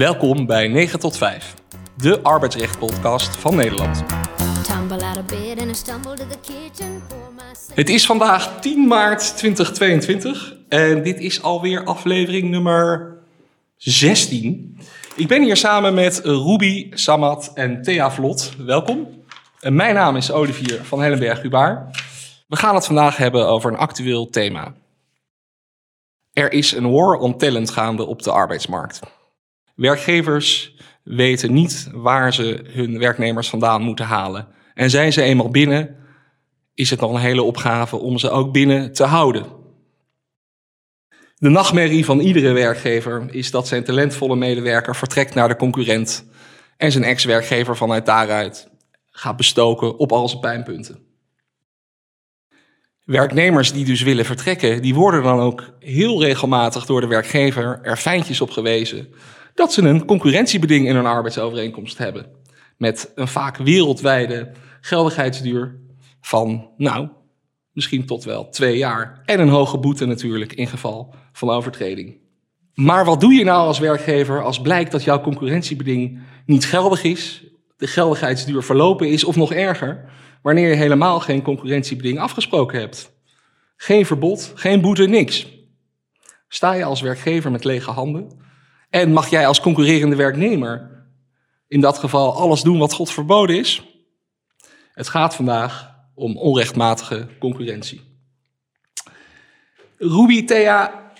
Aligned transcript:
Welkom 0.00 0.46
bij 0.46 0.68
9 0.68 0.98
tot 0.98 1.16
5, 1.16 1.54
de 1.96 2.22
arbeidsrechtpodcast 2.22 3.36
van 3.36 3.56
Nederland. 3.56 4.04
Het 7.74 7.88
is 7.88 8.06
vandaag 8.06 8.60
10 8.60 8.86
maart 8.86 9.36
2022 9.36 10.56
en 10.68 11.02
dit 11.02 11.20
is 11.20 11.42
alweer 11.42 11.84
aflevering 11.84 12.50
nummer 12.50 13.16
16. 13.76 14.78
Ik 15.16 15.28
ben 15.28 15.42
hier 15.42 15.56
samen 15.56 15.94
met 15.94 16.20
Ruby, 16.24 16.90
Samad 16.90 17.50
en 17.54 17.82
Thea 17.82 18.10
Vlot. 18.10 18.52
Welkom. 18.58 19.24
En 19.60 19.74
mijn 19.74 19.94
naam 19.94 20.16
is 20.16 20.32
Olivier 20.32 20.84
van 20.84 21.02
Hellenberg-Hubaar. 21.02 21.90
We 22.48 22.56
gaan 22.56 22.74
het 22.74 22.86
vandaag 22.86 23.16
hebben 23.16 23.48
over 23.48 23.72
een 23.72 23.78
actueel 23.78 24.30
thema. 24.30 24.74
Er 26.32 26.52
is 26.52 26.72
een 26.72 26.90
war 26.90 27.16
on 27.16 27.38
talent 27.38 27.70
gaande 27.70 28.06
op 28.06 28.22
de 28.22 28.30
arbeidsmarkt. 28.30 29.00
Werkgevers 29.80 30.74
weten 31.02 31.52
niet 31.52 31.88
waar 31.92 32.34
ze 32.34 32.64
hun 32.66 32.98
werknemers 32.98 33.48
vandaan 33.48 33.82
moeten 33.82 34.04
halen. 34.04 34.48
En 34.74 34.90
zijn 34.90 35.12
ze 35.12 35.22
eenmaal 35.22 35.48
binnen, 35.48 35.96
is 36.74 36.90
het 36.90 37.00
nog 37.00 37.12
een 37.12 37.20
hele 37.20 37.42
opgave 37.42 37.96
om 37.96 38.18
ze 38.18 38.30
ook 38.30 38.52
binnen 38.52 38.92
te 38.92 39.04
houden. 39.04 39.46
De 41.36 41.48
nachtmerrie 41.48 42.04
van 42.04 42.20
iedere 42.20 42.52
werkgever 42.52 43.26
is 43.30 43.50
dat 43.50 43.68
zijn 43.68 43.84
talentvolle 43.84 44.36
medewerker 44.36 44.96
vertrekt 44.96 45.34
naar 45.34 45.48
de 45.48 45.56
concurrent 45.56 46.28
en 46.76 46.92
zijn 46.92 47.04
ex-werkgever 47.04 47.76
vanuit 47.76 48.06
daaruit 48.06 48.68
gaat 49.10 49.36
bestoken 49.36 49.98
op 49.98 50.12
al 50.12 50.28
zijn 50.28 50.40
pijnpunten. 50.40 50.98
Werknemers 53.04 53.72
die 53.72 53.84
dus 53.84 54.02
willen 54.02 54.24
vertrekken, 54.24 54.82
die 54.82 54.94
worden 54.94 55.22
dan 55.22 55.40
ook 55.40 55.74
heel 55.78 56.22
regelmatig 56.22 56.86
door 56.86 57.00
de 57.00 57.06
werkgever 57.06 57.78
er 57.82 57.96
fijntjes 57.96 58.40
op 58.40 58.50
gewezen 58.50 59.14
dat 59.60 59.72
ze 59.72 59.82
een 59.82 60.04
concurrentiebeding 60.04 60.86
in 60.86 60.94
hun 60.94 61.06
arbeidsovereenkomst 61.06 61.98
hebben. 61.98 62.26
Met 62.76 63.12
een 63.14 63.28
vaak 63.28 63.56
wereldwijde 63.56 64.50
geldigheidsduur 64.80 65.78
van, 66.20 66.70
nou, 66.76 67.08
misschien 67.72 68.06
tot 68.06 68.24
wel 68.24 68.48
twee 68.48 68.76
jaar. 68.76 69.22
En 69.24 69.40
een 69.40 69.48
hoge 69.48 69.78
boete 69.78 70.06
natuurlijk 70.06 70.52
in 70.52 70.66
geval 70.66 71.14
van 71.32 71.50
overtreding. 71.50 72.18
Maar 72.74 73.04
wat 73.04 73.20
doe 73.20 73.32
je 73.32 73.44
nou 73.44 73.66
als 73.66 73.78
werkgever 73.78 74.42
als 74.42 74.60
blijkt 74.60 74.92
dat 74.92 75.04
jouw 75.04 75.20
concurrentiebeding 75.20 76.18
niet 76.46 76.66
geldig 76.66 77.04
is, 77.04 77.44
de 77.76 77.86
geldigheidsduur 77.86 78.62
verlopen 78.62 79.08
is 79.08 79.24
of 79.24 79.36
nog 79.36 79.52
erger, 79.52 80.04
wanneer 80.42 80.68
je 80.68 80.74
helemaal 80.74 81.20
geen 81.20 81.42
concurrentiebeding 81.42 82.18
afgesproken 82.18 82.78
hebt? 82.78 83.12
Geen 83.76 84.06
verbod, 84.06 84.52
geen 84.54 84.80
boete, 84.80 85.06
niks. 85.06 85.46
Sta 86.48 86.72
je 86.72 86.84
als 86.84 87.00
werkgever 87.00 87.50
met 87.50 87.64
lege 87.64 87.90
handen 87.90 88.48
en 88.90 89.12
mag 89.12 89.30
jij 89.30 89.46
als 89.46 89.60
concurrerende 89.60 90.16
werknemer 90.16 91.04
in 91.68 91.80
dat 91.80 91.98
geval 91.98 92.34
alles 92.34 92.62
doen 92.62 92.78
wat 92.78 92.92
God 92.92 93.10
verboden 93.10 93.56
is? 93.56 93.82
Het 94.92 95.08
gaat 95.08 95.34
vandaag 95.34 95.94
om 96.14 96.36
onrechtmatige 96.36 97.26
concurrentie. 97.38 98.00
Ruby, 99.98 100.44
Thea, 100.44 101.12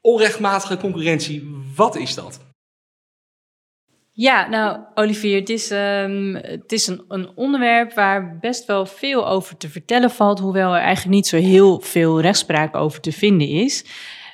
onrechtmatige 0.00 0.76
concurrentie, 0.76 1.62
wat 1.74 1.96
is 1.96 2.14
dat? 2.14 2.40
Ja, 4.12 4.48
nou, 4.48 4.78
Olivier, 4.94 5.38
het 5.38 5.48
is, 5.48 5.70
um, 5.70 6.34
het 6.34 6.72
is 6.72 6.86
een, 6.86 7.04
een, 7.08 7.28
onderwerp 7.34 7.94
waar 7.94 8.38
best 8.38 8.66
wel 8.66 8.86
veel 8.86 9.28
over 9.28 9.56
te 9.56 9.68
vertellen 9.68 10.10
valt, 10.10 10.38
hoewel 10.38 10.74
er 10.74 10.80
eigenlijk 10.80 11.14
niet 11.14 11.26
zo 11.26 11.36
heel 11.36 11.80
veel 11.80 12.20
rechtspraak 12.20 12.74
over 12.74 13.00
te 13.00 13.12
vinden 13.12 13.48
is. 13.48 13.84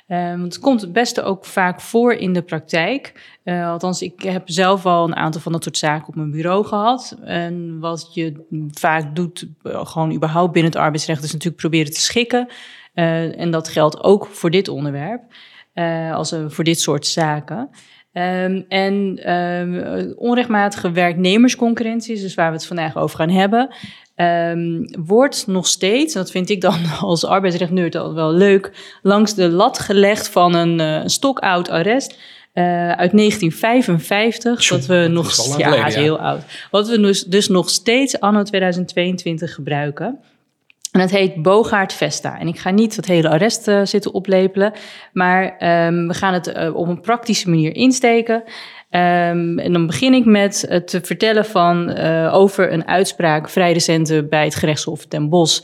Want 0.07 0.53
het 0.53 0.59
komt 0.59 0.81
het 0.81 0.93
beste 0.93 1.21
ook 1.21 1.45
vaak 1.45 1.81
voor 1.81 2.13
in 2.13 2.33
de 2.33 2.41
praktijk. 2.41 3.35
Uh, 3.43 3.69
althans, 3.69 4.01
ik 4.01 4.21
heb 4.21 4.41
zelf 4.45 4.85
al 4.85 5.05
een 5.05 5.15
aantal 5.15 5.41
van 5.41 5.51
dat 5.51 5.63
soort 5.63 5.77
zaken 5.77 6.07
op 6.07 6.15
mijn 6.15 6.31
bureau 6.31 6.65
gehad. 6.65 7.17
En 7.23 7.79
wat 7.79 8.09
je 8.13 8.45
vaak 8.71 9.15
doet, 9.15 9.47
uh, 9.63 9.85
gewoon 9.85 10.13
überhaupt 10.13 10.51
binnen 10.51 10.71
het 10.71 10.81
arbeidsrecht, 10.81 11.23
is 11.23 11.31
natuurlijk 11.31 11.61
proberen 11.61 11.93
te 11.93 11.99
schikken. 11.99 12.47
Uh, 12.93 13.39
en 13.39 13.51
dat 13.51 13.67
geldt 13.67 14.03
ook 14.03 14.25
voor 14.25 14.49
dit 14.49 14.67
onderwerp, 14.67 15.21
als 16.13 16.35
voor 16.47 16.63
dit 16.63 16.79
soort 16.79 17.07
zaken. 17.07 17.69
Um, 18.13 18.65
en 18.67 19.19
um, 19.33 20.13
onrechtmatige 20.15 20.91
werknemersconcurrentie, 20.91 22.21
dus 22.21 22.35
waar 22.35 22.49
we 22.49 22.55
het 22.55 22.65
vandaag 22.65 22.97
over 22.97 23.17
gaan 23.17 23.29
hebben, 23.29 23.75
um, 24.15 24.85
wordt 25.05 25.47
nog 25.47 25.67
steeds, 25.67 26.13
en 26.13 26.21
dat 26.21 26.31
vind 26.31 26.49
ik 26.49 26.61
dan 26.61 26.79
als 26.99 27.25
arbeidsrechtneurt 27.25 27.95
al 27.95 28.13
wel 28.13 28.33
leuk, 28.33 28.71
langs 29.01 29.35
de 29.35 29.49
lat 29.49 29.79
gelegd 29.79 30.29
van 30.29 30.55
een 30.55 30.79
uh, 30.79 31.01
stokoud 31.05 31.69
arrest. 31.69 32.17
Uh, 32.53 32.63
uit 32.91 33.11
1955, 33.11 34.59
Tjoe, 34.59 34.77
dat 34.77 34.87
we 34.87 35.07
nog, 35.07 35.57
ja, 35.57 35.67
geleden, 35.67 35.87
is 35.87 35.95
heel 35.95 36.19
oud. 36.19 36.41
Wat 36.71 36.89
we 36.89 36.99
dus, 36.99 37.23
dus 37.23 37.47
nog 37.47 37.69
steeds 37.69 38.19
anno 38.19 38.43
2022 38.43 39.53
gebruiken. 39.53 40.19
En 40.93 40.99
het 40.99 41.11
heet 41.11 41.41
Bogaard 41.41 41.93
Vesta. 41.93 42.39
En 42.39 42.47
ik 42.47 42.59
ga 42.59 42.69
niet 42.69 42.95
het 42.95 43.05
hele 43.05 43.29
arrest 43.29 43.67
uh, 43.67 43.81
zitten 43.83 44.13
oplepelen, 44.13 44.73
maar 45.13 45.43
um, 45.43 46.07
we 46.07 46.13
gaan 46.13 46.33
het 46.33 46.47
uh, 46.47 46.75
op 46.75 46.87
een 46.87 47.01
praktische 47.01 47.49
manier 47.49 47.75
insteken. 47.75 48.35
Um, 48.35 49.59
en 49.59 49.73
dan 49.73 49.85
begin 49.85 50.13
ik 50.13 50.25
met 50.25 50.65
het 50.67 50.87
te 50.87 51.01
vertellen 51.01 51.45
van, 51.45 51.97
over 52.29 52.73
een 52.73 52.87
uitspraak 52.87 53.49
vrij 53.49 53.73
recente 53.73 54.27
bij 54.29 54.43
het 54.43 54.55
gerechtshof 54.55 55.05
ten 55.05 55.29
Bosch 55.29 55.63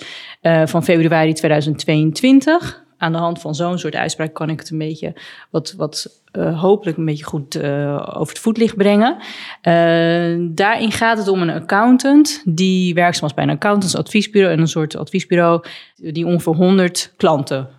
van 0.65 0.83
februari 0.83 1.33
2022 1.33 2.87
aan 2.99 3.11
de 3.11 3.17
hand 3.17 3.41
van 3.41 3.55
zo'n 3.55 3.77
soort 3.77 3.95
uitspraak 3.95 4.33
kan 4.33 4.49
ik 4.49 4.59
het 4.59 4.69
een 4.69 4.77
beetje 4.77 5.13
wat, 5.49 5.73
wat 5.77 6.21
uh, 6.33 6.61
hopelijk 6.61 6.97
een 6.97 7.05
beetje 7.05 7.23
goed 7.23 7.55
uh, 7.55 8.07
over 8.13 8.33
het 8.33 8.39
voetlicht 8.39 8.75
brengen. 8.75 9.15
Uh, 9.17 10.47
daarin 10.55 10.91
gaat 10.91 11.17
het 11.17 11.27
om 11.27 11.41
een 11.41 11.49
accountant 11.49 12.41
die 12.45 12.93
werkzaam 12.93 13.21
was 13.21 13.33
bij 13.33 13.43
een 13.43 13.49
accountantsadviesbureau 13.49 14.53
en 14.53 14.59
een 14.59 14.67
soort 14.67 14.95
adviesbureau 14.95 15.63
die 15.95 16.25
ongeveer 16.25 16.55
100 16.55 17.13
klanten 17.17 17.69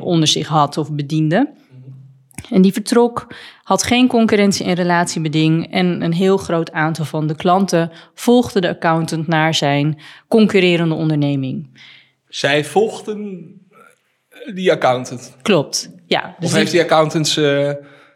onder 0.00 0.28
zich 0.28 0.48
had 0.48 0.78
of 0.78 0.92
bediende. 0.92 1.52
En 2.50 2.62
die 2.62 2.72
vertrok, 2.72 3.26
had 3.62 3.82
geen 3.82 4.08
concurrentie- 4.08 4.64
en 4.64 4.74
relatiebeding. 4.74 5.72
En 5.72 6.02
een 6.02 6.12
heel 6.12 6.36
groot 6.36 6.72
aantal 6.72 7.04
van 7.04 7.26
de 7.26 7.34
klanten 7.34 7.90
volgde 8.14 8.60
de 8.60 8.68
accountant 8.68 9.26
naar 9.26 9.54
zijn 9.54 10.00
concurrerende 10.28 10.94
onderneming. 10.94 11.80
Zij 12.28 12.64
volgden 12.64 13.50
die 14.54 14.72
accountant. 14.72 15.36
Klopt, 15.42 15.90
ja. 16.06 16.34
Dus 16.38 16.48
of 16.48 16.56
heeft 16.56 16.70
die 16.70 16.80
accountants 16.80 17.36
uh, 17.36 17.70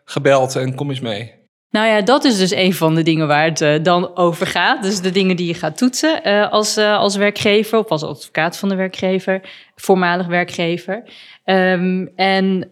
gebeld 0.05 0.57
en 0.57 0.75
kom 0.75 0.91
eens 0.91 1.01
mee? 1.01 1.35
Nou 1.71 1.89
ja, 1.89 2.01
dat 2.01 2.25
is 2.25 2.39
dus 2.39 2.51
een 2.51 2.75
van 2.75 2.95
de 2.95 3.03
dingen 3.03 3.27
waar 3.27 3.45
het 3.45 3.61
uh, 3.61 3.83
dan 3.83 4.17
over 4.17 4.47
gaat. 4.47 4.83
Dus 4.83 5.01
de 5.01 5.11
dingen 5.11 5.37
die 5.37 5.47
je 5.47 5.55
gaat 5.55 5.77
toetsen 5.77 6.21
uh, 6.29 6.51
als, 6.51 6.77
als 6.79 7.17
werkgever 7.17 7.79
of 7.79 7.89
als 7.89 8.03
advocaat 8.03 8.57
van 8.57 8.69
de 8.69 8.75
werkgever, 8.75 9.41
voormalig 9.75 10.27
werkgever. 10.27 11.03
Um, 11.45 12.13
en 12.17 12.71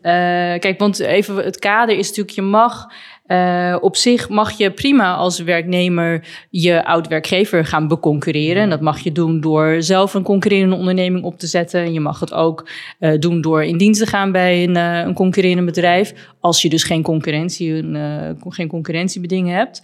kijk, 0.59 0.79
want 0.79 0.99
even 0.99 1.37
het 1.37 1.59
kader 1.59 1.99
is 1.99 2.09
natuurlijk, 2.09 2.37
je 2.37 2.43
mag 2.43 2.87
uh, 3.27 3.77
op 3.81 3.97
zich 3.97 4.29
mag 4.29 4.53
je 4.53 4.71
prima 4.71 5.15
als 5.15 5.39
werknemer 5.39 6.27
je 6.51 6.85
oud-werkgever 6.85 7.65
gaan 7.65 7.89
beconcurreren. 7.89 8.63
En 8.63 8.71
dat 8.71 8.81
mag 8.81 8.99
je 8.99 9.13
doen 9.13 9.41
door 9.41 9.77
zelf 9.83 10.15
een 10.15 10.23
concurrerende 10.23 10.77
onderneming 10.77 11.25
op 11.25 11.39
te 11.39 11.47
zetten. 11.47 11.81
En 11.81 11.93
je 11.93 12.01
mag 12.01 12.21
het 12.21 12.33
ook 12.33 12.69
uh, 13.01 13.19
doen 13.19 13.41
door 13.41 13.65
in 13.65 13.79
dienst 13.79 14.01
te 14.01 14.07
gaan 14.07 14.33
bij 14.33 14.65
een, 14.65 14.77
uh, 14.77 14.99
een 14.99 15.15
concurrerend 15.15 15.67
bedrijf. 15.67 16.15
Als 16.41 16.63
je 16.63 16.69
dus 16.69 16.85
geen 16.85 17.03
concurrentie, 17.03 17.73
een, 17.73 18.39
geen 18.49 18.69
concurrentiebeding 18.69 19.49
hebt. 19.49 19.83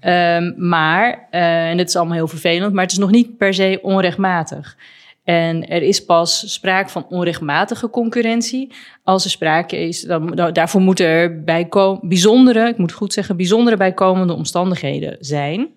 Okay, 0.00 0.36
um, 0.36 0.54
maar, 0.56 1.28
en 1.30 1.78
het 1.78 1.88
is 1.88 1.96
allemaal 1.96 2.16
heel 2.16 2.28
vervelend, 2.28 2.72
maar 2.72 2.82
het 2.82 2.92
is 2.92 2.98
nog 2.98 3.10
niet 3.10 3.36
per 3.36 3.54
se 3.54 3.78
onrechtmatig. 3.82 4.76
En 5.26 5.68
er 5.68 5.82
is 5.82 6.04
pas 6.04 6.52
sprake 6.52 6.88
van 6.88 7.06
onrechtmatige 7.08 7.90
concurrentie 7.90 8.72
als 9.02 9.24
er 9.24 9.30
sprake 9.30 9.76
is. 9.76 10.00
Dan, 10.00 10.30
daarvoor 10.52 10.80
moeten 10.80 11.06
er 11.06 11.44
bijkom, 11.44 12.00
bijzondere, 12.02 12.68
ik 12.68 12.78
moet 12.78 12.92
goed 12.92 13.12
zeggen, 13.12 13.36
bijzondere 13.36 13.76
bijkomende 13.76 14.32
omstandigheden 14.32 15.16
zijn. 15.20 15.68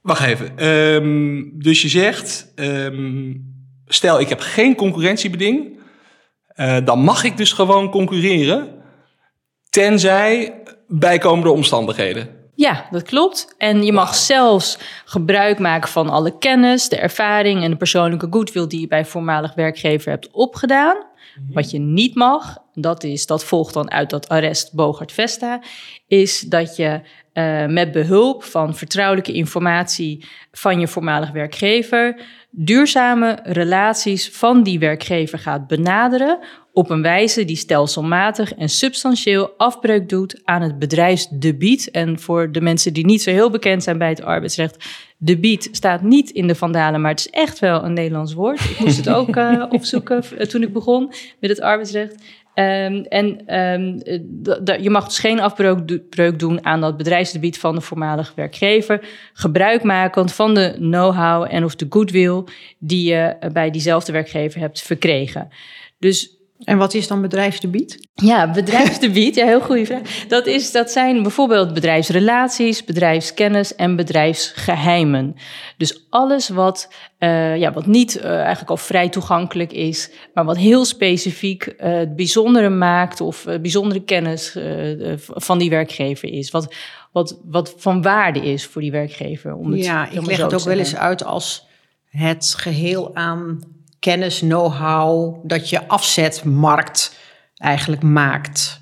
Wacht 0.00 0.26
even. 0.26 0.66
Um, 0.68 1.52
dus 1.62 1.82
je 1.82 1.88
zegt, 1.88 2.52
um, 2.56 3.54
stel 3.86 4.20
ik 4.20 4.28
heb 4.28 4.40
geen 4.40 4.74
concurrentiebeding, 4.74 5.78
uh, 6.56 6.76
dan 6.84 6.98
mag 6.98 7.24
ik 7.24 7.36
dus 7.36 7.52
gewoon 7.52 7.90
concurreren, 7.90 8.68
tenzij 9.70 10.62
bijkomende 10.88 11.50
omstandigheden. 11.50 12.28
Ja, 12.64 12.86
dat 12.90 13.02
klopt. 13.02 13.54
En 13.58 13.84
je 13.84 13.92
mag 13.92 14.14
zelfs 14.14 14.78
gebruik 15.04 15.58
maken 15.58 15.88
van 15.88 16.08
alle 16.08 16.38
kennis, 16.38 16.88
de 16.88 16.96
ervaring 16.96 17.62
en 17.62 17.70
de 17.70 17.76
persoonlijke 17.76 18.26
goodwill 18.30 18.66
die 18.66 18.80
je 18.80 18.86
bij 18.86 19.04
voormalig 19.04 19.54
werkgever 19.54 20.10
hebt 20.10 20.30
opgedaan. 20.30 20.96
Mhm. 20.96 21.52
Wat 21.52 21.70
je 21.70 21.78
niet 21.78 22.14
mag, 22.14 22.58
dat, 22.74 23.04
is, 23.04 23.26
dat 23.26 23.44
volgt 23.44 23.74
dan 23.74 23.90
uit 23.90 24.10
dat 24.10 24.28
arrest 24.28 24.74
Bogart 24.74 25.12
Vesta, 25.12 25.60
is 26.06 26.40
dat 26.40 26.76
je 26.76 27.00
uh, 27.32 27.66
met 27.66 27.92
behulp 27.92 28.44
van 28.44 28.74
vertrouwelijke 28.74 29.32
informatie 29.32 30.26
van 30.52 30.80
je 30.80 30.88
voormalig 30.88 31.30
werkgever 31.30 32.16
duurzame 32.56 33.38
relaties 33.42 34.30
van 34.30 34.62
die 34.62 34.78
werkgever 34.78 35.38
gaat 35.38 35.66
benaderen 35.66 36.38
op 36.74 36.90
een 36.90 37.02
wijze 37.02 37.44
die 37.44 37.56
stelselmatig 37.56 38.54
en 38.54 38.68
substantieel 38.68 39.50
afbreuk 39.56 40.08
doet 40.08 40.40
aan 40.44 40.62
het 40.62 40.78
bedrijfsdebiet. 40.78 41.90
En 41.90 42.18
voor 42.18 42.52
de 42.52 42.60
mensen 42.60 42.92
die 42.92 43.04
niet 43.04 43.22
zo 43.22 43.30
heel 43.30 43.50
bekend 43.50 43.82
zijn 43.82 43.98
bij 43.98 44.08
het 44.08 44.22
arbeidsrecht, 44.22 44.84
debiet 45.18 45.68
staat 45.72 46.02
niet 46.02 46.30
in 46.30 46.46
de 46.46 46.54
vandalen, 46.54 47.00
maar 47.00 47.10
het 47.10 47.20
is 47.20 47.30
echt 47.30 47.58
wel 47.58 47.84
een 47.84 47.92
Nederlands 47.92 48.34
woord. 48.34 48.60
Ik 48.60 48.78
moest 48.78 48.96
het 48.96 49.08
ook 49.08 49.36
uh, 49.36 49.64
opzoeken 49.70 50.48
toen 50.48 50.62
ik 50.62 50.72
begon 50.72 51.12
met 51.40 51.50
het 51.50 51.60
arbeidsrecht. 51.60 52.14
Um, 52.54 53.04
en 53.04 53.58
um, 53.60 54.00
je 54.82 54.90
mag 54.90 55.04
dus 55.04 55.18
geen 55.18 55.40
afbreuk 55.40 56.38
doen 56.38 56.64
aan 56.64 56.80
dat 56.80 56.96
bedrijfsgebied 56.96 57.58
van 57.58 57.74
de 57.74 57.80
voormalige 57.80 58.32
werkgever. 58.36 59.08
Gebruikmakend 59.32 60.32
van 60.32 60.54
de 60.54 60.74
know-how 60.78 61.46
en 61.50 61.64
of 61.64 61.76
de 61.76 61.86
goodwill 61.88 62.44
die 62.78 63.10
je 63.10 63.36
bij 63.52 63.70
diezelfde 63.70 64.12
werkgever 64.12 64.60
hebt 64.60 64.82
verkregen. 64.82 65.48
Dus 65.98 66.33
en 66.64 66.78
wat 66.78 66.94
is 66.94 67.08
dan 67.08 67.20
bedrijfsdebiet? 67.20 68.08
Ja, 68.14 68.50
bedrijfsdebiet, 68.50 69.34
ja, 69.34 69.46
heel 69.46 69.60
goede 69.60 69.86
vraag. 69.86 70.00
Dat, 70.28 70.46
is, 70.46 70.72
dat 70.72 70.90
zijn 70.90 71.22
bijvoorbeeld 71.22 71.74
bedrijfsrelaties, 71.74 72.84
bedrijfskennis 72.84 73.74
en 73.74 73.96
bedrijfsgeheimen. 73.96 75.34
Dus 75.76 76.06
alles 76.10 76.48
wat, 76.48 76.92
uh, 77.18 77.56
ja, 77.56 77.72
wat 77.72 77.86
niet 77.86 78.16
uh, 78.16 78.24
eigenlijk 78.24 78.70
al 78.70 78.76
vrij 78.76 79.08
toegankelijk 79.08 79.72
is, 79.72 80.10
maar 80.34 80.44
wat 80.44 80.56
heel 80.56 80.84
specifiek 80.84 81.66
uh, 81.66 81.74
het 81.96 82.16
bijzondere 82.16 82.68
maakt 82.70 83.20
of 83.20 83.44
bijzondere 83.44 84.04
kennis 84.04 84.56
van 85.18 85.58
die 85.58 85.70
werkgever 85.70 86.28
is. 86.28 86.50
Wat, 86.50 86.74
wat, 87.12 87.40
wat 87.44 87.74
van 87.76 88.02
waarde 88.02 88.40
is 88.40 88.66
voor 88.66 88.82
die 88.82 88.90
werkgever. 88.90 89.54
Om 89.54 89.72
het, 89.72 89.84
ja, 89.84 90.10
ik 90.10 90.26
leg 90.26 90.36
het 90.36 90.54
ook 90.54 90.60
wel 90.60 90.78
eens 90.78 90.96
uit 90.96 91.24
als 91.24 91.66
het 92.08 92.54
geheel 92.56 93.14
aan 93.14 93.58
kennis, 94.04 94.38
know-how, 94.38 95.36
dat 95.42 95.70
je 95.70 95.88
afzetmarkt 95.88 97.18
eigenlijk 97.56 98.02
maakt. 98.02 98.80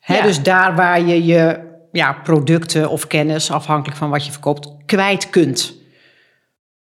Hè, 0.00 0.22
Dus 0.22 0.42
daar 0.42 0.76
waar 0.76 1.00
je 1.00 1.24
je 1.24 1.60
ja, 1.92 2.12
producten 2.12 2.90
of 2.90 3.06
kennis, 3.06 3.50
afhankelijk 3.50 3.98
van 3.98 4.10
wat 4.10 4.26
je 4.26 4.32
verkoopt, 4.32 4.70
kwijt 4.86 5.30
kunt. 5.30 5.74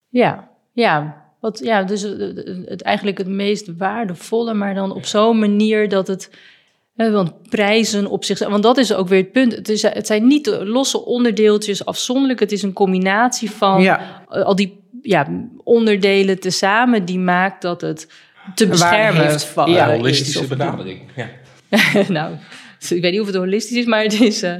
Ja, 0.10 0.50
ja. 0.72 1.24
Wat, 1.40 1.60
ja, 1.64 1.84
dus 1.84 2.02
het, 2.02 2.82
eigenlijk 2.82 3.18
het 3.18 3.28
meest 3.28 3.78
waardevolle, 3.78 4.54
maar 4.54 4.74
dan 4.74 4.94
op 4.94 5.06
zo'n 5.06 5.40
manier 5.40 5.90
dat 5.90 6.08
het. 6.08 6.32
Want 6.96 7.50
prijzen 7.50 8.08
op 8.08 8.24
zich, 8.24 8.40
want 8.40 8.64
dat 8.64 8.78
is 8.78 8.94
ook 8.94 9.08
weer 9.08 9.22
het 9.22 9.32
punt. 9.32 9.56
Het, 9.56 9.70
is, 9.70 9.82
het 9.82 10.08
zijn 10.08 10.28
niet 10.28 10.58
losse 10.64 11.06
onderdeeltjes 11.06 11.86
afzonderlijk. 11.86 12.40
Het 12.40 12.52
is 12.52 12.62
een 12.62 12.74
combinatie 12.74 13.52
van 13.52 13.82
ja. 13.82 14.24
al 14.28 14.56
die 14.56 14.84
ja, 15.02 15.28
onderdelen 15.64 16.40
tezamen 16.40 17.06
die 17.06 17.20
maakt 17.20 17.62
dat 17.62 17.82
het 17.82 18.08
te 18.56 18.68
beschermen 18.68 19.28
heeft. 19.28 19.44
Van, 19.44 19.72
ja, 19.72 19.96
holistische 19.96 20.48
benadering. 20.48 21.02
Ja. 21.16 21.30
nou, 22.08 22.36
ik 22.92 23.02
weet 23.02 23.12
niet 23.12 23.22
of 23.22 23.28
het 23.28 23.36
holistisch 23.36 23.78
is, 23.78 23.86
maar 23.86 24.04
het 24.04 24.22
is. 24.22 24.44
Uh, 24.44 24.56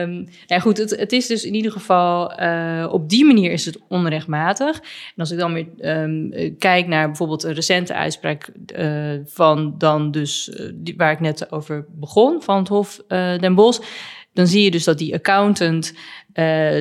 um, 0.00 0.28
ja, 0.46 0.58
goed, 0.58 0.78
het, 0.78 0.90
het, 0.90 1.12
is 1.12 1.26
dus 1.26 1.44
in 1.44 1.54
ieder 1.54 1.72
geval. 1.72 2.40
Uh, 2.40 2.88
op 2.90 3.08
die 3.08 3.24
manier 3.24 3.52
is 3.52 3.64
het 3.64 3.78
onrechtmatig. 3.88 4.76
En 4.76 5.14
als 5.16 5.30
ik 5.30 5.38
dan 5.38 5.52
weer 5.52 5.66
um, 6.02 6.32
kijk 6.58 6.86
naar 6.86 7.06
bijvoorbeeld 7.06 7.42
een 7.42 7.54
recente 7.54 7.94
uitspraak 7.94 8.50
uh, 8.76 9.18
van 9.24 9.74
dan 9.78 10.10
dus. 10.10 10.58
Die, 10.74 10.94
waar 10.96 11.12
ik 11.12 11.20
net 11.20 11.52
over 11.52 11.86
begon, 11.90 12.42
van 12.42 12.58
het 12.58 12.68
Hof 12.68 13.00
Den 13.08 13.54
Bosch. 13.54 13.80
Dan 14.32 14.46
zie 14.46 14.64
je 14.64 14.70
dus 14.70 14.84
dat 14.84 14.98
die 14.98 15.14
accountant 15.14 15.94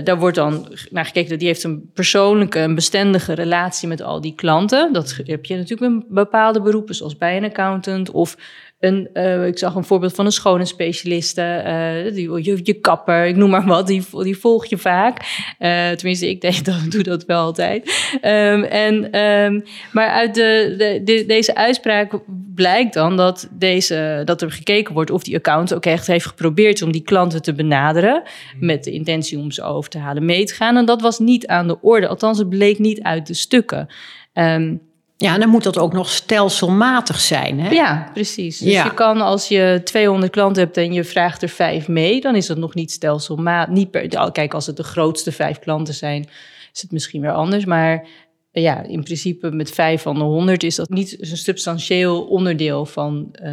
daar 0.04 0.20
wordt 0.20 0.36
dan 0.36 0.78
naar 0.90 1.06
gekeken 1.06 1.30
dat 1.30 1.40
die 1.40 1.48
heeft 1.48 1.64
een 1.64 1.90
persoonlijke, 1.94 2.60
een 2.60 2.76
bestendige 2.76 3.34
relatie 3.34 3.88
met 3.88 4.02
al 4.02 4.22
die 4.22 4.36
klanten. 4.36 4.94
Dat 4.94 5.20
heb 5.24 5.46
je 5.46 5.56
natuurlijk 5.56 5.94
met 5.94 6.08
bepaalde 6.10 6.62
beroepen, 6.62 6.96
zoals 6.96 7.18
bij 7.18 7.38
een 7.38 7.44
accountant 7.44 8.12
of 8.12 8.38
een, 8.80 9.10
uh, 9.14 9.48
ik 9.48 9.58
zag 9.58 9.76
een 9.76 9.84
voorbeeld 9.84 10.14
van 10.14 10.26
een 10.26 10.32
schoonheidsspecialiste, 10.32 11.64
uh, 11.66 12.14
die, 12.14 12.44
je, 12.44 12.60
je, 12.64 12.74
kapper, 12.74 13.26
ik 13.26 13.36
noem 13.36 13.50
maar 13.50 13.66
wat, 13.66 13.88
die, 13.88 14.04
die 14.12 14.38
volg 14.38 14.66
je 14.66 14.78
vaak. 14.78 15.18
Uh, 15.60 15.90
tenminste, 15.90 16.30
ik 16.30 16.42
denk, 16.42 16.66
dat, 16.66 16.76
doe 16.92 17.04
dat 17.04 17.26
wel 17.26 17.42
altijd. 17.42 18.10
Um, 18.14 18.64
en, 18.64 19.20
um, 19.20 19.64
maar 19.92 20.10
uit 20.10 20.36
de, 20.36 20.76
de, 20.78 21.02
de, 21.04 21.26
deze 21.26 21.56
uitspraak 21.56 22.20
blijkt 22.56 22.94
dan 22.94 23.18
dat, 23.18 23.50
deze, 23.52 24.22
dat 24.26 24.42
er 24.42 24.52
gekeken 24.52 24.94
wordt 24.94 25.12
of 25.12 25.24
die 25.24 25.36
account 25.36 25.74
ook 25.74 25.86
echt 25.86 26.08
heeft 26.08 26.26
geprobeerd 26.26 26.82
om 26.82 26.92
die 26.92 27.04
klanten 27.04 27.42
te 27.42 27.54
benaderen. 27.54 28.24
Met 28.60 28.84
de 28.84 28.92
intentie 28.92 29.38
om 29.38 29.52
ze 29.52 29.64
over 29.64 29.90
te 29.90 29.98
halen 29.98 30.26
mee 30.26 30.46
te 30.46 30.54
gaan. 30.54 30.78
En 30.78 30.86
dat 30.86 31.02
was 31.02 31.20
niet 31.20 31.48
aan 31.48 31.68
de 31.68 31.82
orde, 31.82 32.08
althans, 32.08 32.38
het 32.38 32.50
bleek 32.50 32.80
niet 32.80 33.02
uit 33.02 33.28
de 33.28 33.34
stukken. 33.34 33.88
Um, 34.34 34.89
ja, 35.22 35.34
en 35.34 35.40
dan 35.40 35.50
moet 35.50 35.64
dat 35.64 35.78
ook 35.78 35.94
nog 35.94 36.10
stelselmatig 36.10 37.20
zijn. 37.20 37.60
Hè? 37.60 37.70
Ja, 37.70 38.10
precies. 38.14 38.58
Dus 38.58 38.74
je 38.74 38.94
kan 38.94 39.22
als 39.22 39.48
je 39.48 39.82
200 39.84 40.32
klanten 40.32 40.64
hebt 40.64 40.78
en 40.78 40.94
je 40.94 41.04
vraagt 41.04 41.42
er 41.42 41.50
vijf 41.50 41.88
mee, 41.88 42.22
dan 42.22 42.36
is 42.36 42.48
dat 42.48 42.58
nog 42.58 42.74
niet 42.74 42.92
stelselmatig. 42.92 43.74
Niet 43.74 43.92
per, 43.92 44.32
kijk, 44.32 44.54
als 44.54 44.66
het 44.66 44.78
de 44.78 44.84
grootste 44.84 45.32
vijf 45.32 45.60
klanten 45.60 45.94
zijn, 45.94 46.30
is 46.74 46.82
het 46.82 46.92
misschien 46.92 47.22
weer 47.22 47.32
anders. 47.32 47.66
Maar 47.66 48.08
ja, 48.52 48.84
in 48.84 49.04
principe 49.04 49.52
met 49.52 49.72
vijf 49.72 50.02
van 50.02 50.16
de 50.16 50.24
honderd 50.24 50.64
is 50.64 50.76
dat 50.76 50.90
niet 50.90 51.18
een 51.20 51.38
substantieel 51.38 52.22
onderdeel 52.22 52.86
van 52.86 53.30
uh, 53.32 53.46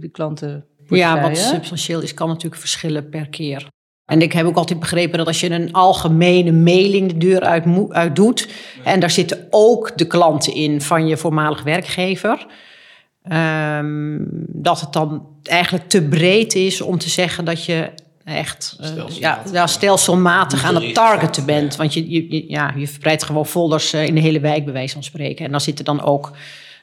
de 0.00 0.08
klanten. 0.12 0.64
Ja, 0.88 1.20
wat 1.20 1.38
substantieel 1.38 2.00
is, 2.00 2.14
kan 2.14 2.28
natuurlijk 2.28 2.60
verschillen 2.60 3.08
per 3.08 3.28
keer. 3.28 3.66
En 4.06 4.22
ik 4.22 4.32
heb 4.32 4.46
ook 4.46 4.56
altijd 4.56 4.80
begrepen 4.80 5.18
dat 5.18 5.26
als 5.26 5.40
je 5.40 5.50
een 5.50 5.72
algemene 5.72 6.52
mailing 6.52 7.12
de 7.12 7.18
deur 7.18 7.40
uit, 7.40 7.64
uit 7.88 8.16
doet. 8.16 8.48
en 8.84 9.00
daar 9.00 9.10
zitten 9.10 9.46
ook 9.50 9.98
de 9.98 10.06
klanten 10.06 10.54
in 10.54 10.80
van 10.80 11.06
je 11.06 11.16
voormalig 11.16 11.62
werkgever. 11.62 12.46
Um, 13.32 14.26
dat 14.48 14.80
het 14.80 14.92
dan 14.92 15.26
eigenlijk 15.42 15.88
te 15.88 16.02
breed 16.02 16.54
is 16.54 16.80
om 16.80 16.98
te 16.98 17.08
zeggen 17.08 17.44
dat 17.44 17.64
je 17.64 17.90
echt 18.24 18.78
uh, 18.80 19.08
ja, 19.08 19.42
ja, 19.52 19.66
stelselmatig 19.66 20.64
aan 20.64 20.74
het 20.74 20.94
targeten 20.94 21.46
bent. 21.46 21.76
Want 21.76 21.94
je, 21.94 22.10
je, 22.10 22.44
ja, 22.50 22.74
je 22.76 22.88
verbreidt 22.88 23.22
gewoon 23.22 23.46
folders 23.46 23.94
uh, 23.94 24.06
in 24.06 24.14
de 24.14 24.20
hele 24.20 24.40
wijk, 24.40 24.64
bij 24.64 24.72
wijze 24.72 24.92
van 24.92 25.02
spreken. 25.02 25.44
En 25.44 25.50
dan 25.50 25.60
zitten 25.60 25.84
dan 25.84 26.02
ook 26.02 26.32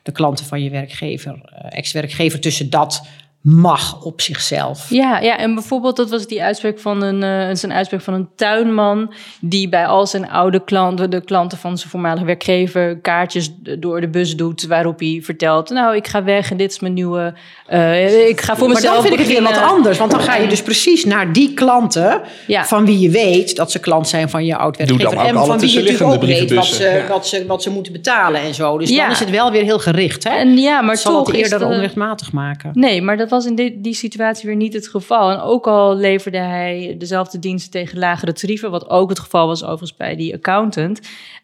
de 0.04 0.12
klanten 0.12 0.46
van 0.46 0.64
je 0.64 0.70
werkgever, 0.70 1.32
uh, 1.32 1.78
ex-werkgever, 1.78 2.40
tussen 2.40 2.70
dat 2.70 3.08
mag 3.42 4.04
op 4.04 4.22
zichzelf. 4.22 4.90
Ja, 4.90 5.20
ja, 5.20 5.38
en 5.38 5.54
bijvoorbeeld 5.54 5.96
dat 5.96 6.10
was 6.10 6.28
die 6.28 6.44
uitspraak 6.44 6.80
van 6.80 7.02
een, 7.02 7.22
uh, 7.22 7.62
een 7.62 7.74
uitspraak 7.74 8.02
van 8.02 8.14
een 8.14 8.30
tuinman 8.36 9.14
die 9.42 9.70
bij 9.70 9.86
al 9.88 10.08
zijn 10.08 10.30
oude 10.30 10.64
klanten, 10.64 11.10
de 11.10 11.22
klanten 11.22 11.58
van 11.58 11.78
zijn 11.78 11.90
voormalige 11.90 12.26
werkgever, 12.26 12.98
kaartjes 12.98 13.52
door 13.80 14.02
de 14.02 14.10
bus 14.10 14.36
doet 14.36 14.66
waarop 14.68 15.00
hij 15.00 15.22
vertelt: 15.24 15.70
"Nou, 15.70 15.96
ik 15.96 16.08
ga 16.08 16.24
weg 16.24 16.52
en 16.52 16.58
dit 16.58 16.72
is 16.72 16.80
mijn 16.80 16.94
nieuwe, 16.94 17.34
uh, 17.70 18.28
ik 18.30 18.42
ga 18.42 18.56
voor 18.56 18.68
maar 18.68 18.76
mezelf." 18.76 18.94
Maar 18.94 19.02
dan 19.02 19.02
vind 19.02 19.14
ik 19.14 19.36
het 19.36 19.44
weer 19.44 19.54
wat 19.54 19.72
anders, 19.72 19.98
want 19.98 20.12
dan 20.12 20.20
ga 20.20 20.36
je 20.36 20.48
dus 20.48 20.64
precies 20.64 21.06
naar 21.06 21.34
die 21.34 21.54
klanten 21.54 22.22
ja. 22.48 22.66
van 22.66 22.86
wie 22.86 23.00
je 23.00 23.10
weet 23.10 23.56
dat 23.56 23.72
ze 23.72 23.80
klant 23.80 24.08
zijn 24.08 24.30
van 24.30 24.46
je 24.46 24.56
oud 24.58 24.78
werkgever 24.78 25.18
en 25.18 25.36
van 25.36 25.60
wie 25.60 25.72
je 25.72 25.80
natuurlijk 25.80 26.12
ook 26.12 26.24
weet 26.24 26.54
wat 26.54 26.66
ze, 26.66 26.84
ja. 26.84 27.08
wat, 27.08 27.28
ze, 27.28 27.46
wat 27.48 27.64
ze 27.64 27.70
moeten 27.70 27.94
betalen 27.94 28.42
en 28.42 28.54
zo. 28.54 28.78
Dus 28.78 28.90
ja. 28.90 29.02
dan 29.02 29.12
is 29.12 29.20
het 29.20 29.30
wel 29.30 29.52
weer 29.52 29.64
heel 29.64 29.80
gericht, 29.80 30.24
hè? 30.24 30.30
En 30.30 30.58
ja, 30.58 30.82
maar 30.82 30.98
zal 30.98 31.24
toch 31.24 31.28
het 31.28 31.36
eerder 31.36 31.68
onrechtmatig 31.68 32.32
maken. 32.32 32.72
Nee, 32.74 33.02
maar 33.02 33.18
dat 33.18 33.29
was 33.30 33.46
in 33.46 33.56
die, 33.56 33.82
die 33.82 33.94
situatie 33.94 34.48
weer 34.48 34.56
niet 34.56 34.74
het 34.74 34.88
geval. 34.88 35.32
En 35.32 35.40
ook 35.40 35.68
al 35.68 35.96
leverde 35.96 36.38
hij 36.38 36.96
dezelfde 36.98 37.40
diensten 37.40 37.72
tegen 37.72 38.00
lagere 38.00 38.34
tarieven, 38.34 38.72
wat 38.72 38.90
ook 38.90 39.10
het 39.10 39.20
geval 39.20 39.48
was 39.48 39.64
overigens 39.64 39.96
bij 39.96 40.16
die 40.16 40.34
accountant. 40.34 41.00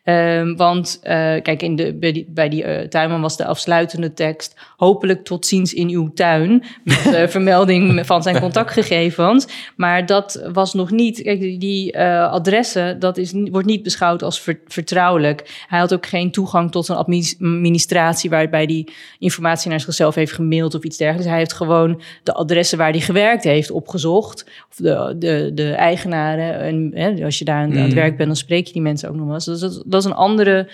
Um, 0.07 0.55
want 0.55 0.99
uh, 1.03 1.09
kijk, 1.41 1.61
in 1.61 1.75
de, 1.75 1.93
bij 1.93 2.11
die, 2.11 2.25
bij 2.29 2.49
die 2.49 2.63
uh, 2.63 2.79
tuinman 2.79 3.21
was 3.21 3.37
de 3.37 3.45
afsluitende 3.45 4.13
tekst 4.13 4.55
hopelijk 4.77 5.23
tot 5.23 5.45
ziens 5.45 5.73
in 5.73 5.89
uw 5.89 6.13
tuin. 6.13 6.63
Met 6.83 7.05
uh, 7.05 7.27
vermelding 7.37 8.05
van 8.05 8.23
zijn 8.23 8.39
contactgegevens. 8.39 9.47
Maar 9.75 10.05
dat 10.05 10.49
was 10.53 10.73
nog 10.73 10.91
niet, 10.91 11.21
kijk, 11.21 11.39
die, 11.39 11.57
die 11.57 11.99
adressen, 11.99 12.99
dat 12.99 13.17
is, 13.17 13.33
wordt 13.51 13.67
niet 13.67 13.83
beschouwd 13.83 14.23
als 14.23 14.41
ver, 14.41 14.59
vertrouwelijk. 14.67 15.65
Hij 15.67 15.79
had 15.79 15.93
ook 15.93 16.05
geen 16.05 16.31
toegang 16.31 16.71
tot 16.71 16.87
een 16.87 16.95
administratie 16.95 18.29
waarbij 18.29 18.65
die 18.65 18.93
informatie 19.19 19.69
naar 19.69 19.79
zichzelf 19.79 20.15
heeft 20.15 20.31
gemaild 20.31 20.75
of 20.75 20.83
iets 20.83 20.97
dergelijks. 20.97 21.29
Hij 21.29 21.39
heeft 21.39 21.53
gewoon 21.53 21.74
de 22.23 22.33
adressen 22.33 22.77
waar 22.77 22.91
hij 22.91 22.99
gewerkt 22.99 23.43
heeft 23.43 23.71
opgezocht. 23.71 24.49
Of 24.69 24.75
de, 24.75 25.15
de, 25.17 25.51
de 25.53 25.71
eigenaren. 25.71 26.59
En 26.59 26.91
hè, 26.93 27.25
als 27.25 27.39
je 27.39 27.45
daar 27.45 27.61
aan, 27.61 27.69
mm. 27.69 27.77
aan, 27.77 27.83
het 27.83 27.93
werk 27.93 28.17
bent, 28.17 28.27
dan 28.27 28.37
spreek 28.37 28.67
je 28.67 28.73
die 28.73 28.81
mensen 28.81 29.09
ook 29.09 29.15
nog 29.15 29.25
wel 29.25 29.33
eens. 29.33 29.45
Dus 29.45 29.59
dat, 29.59 29.83
dat 29.85 30.01
is 30.01 30.09
een 30.09 30.15
andere. 30.15 30.69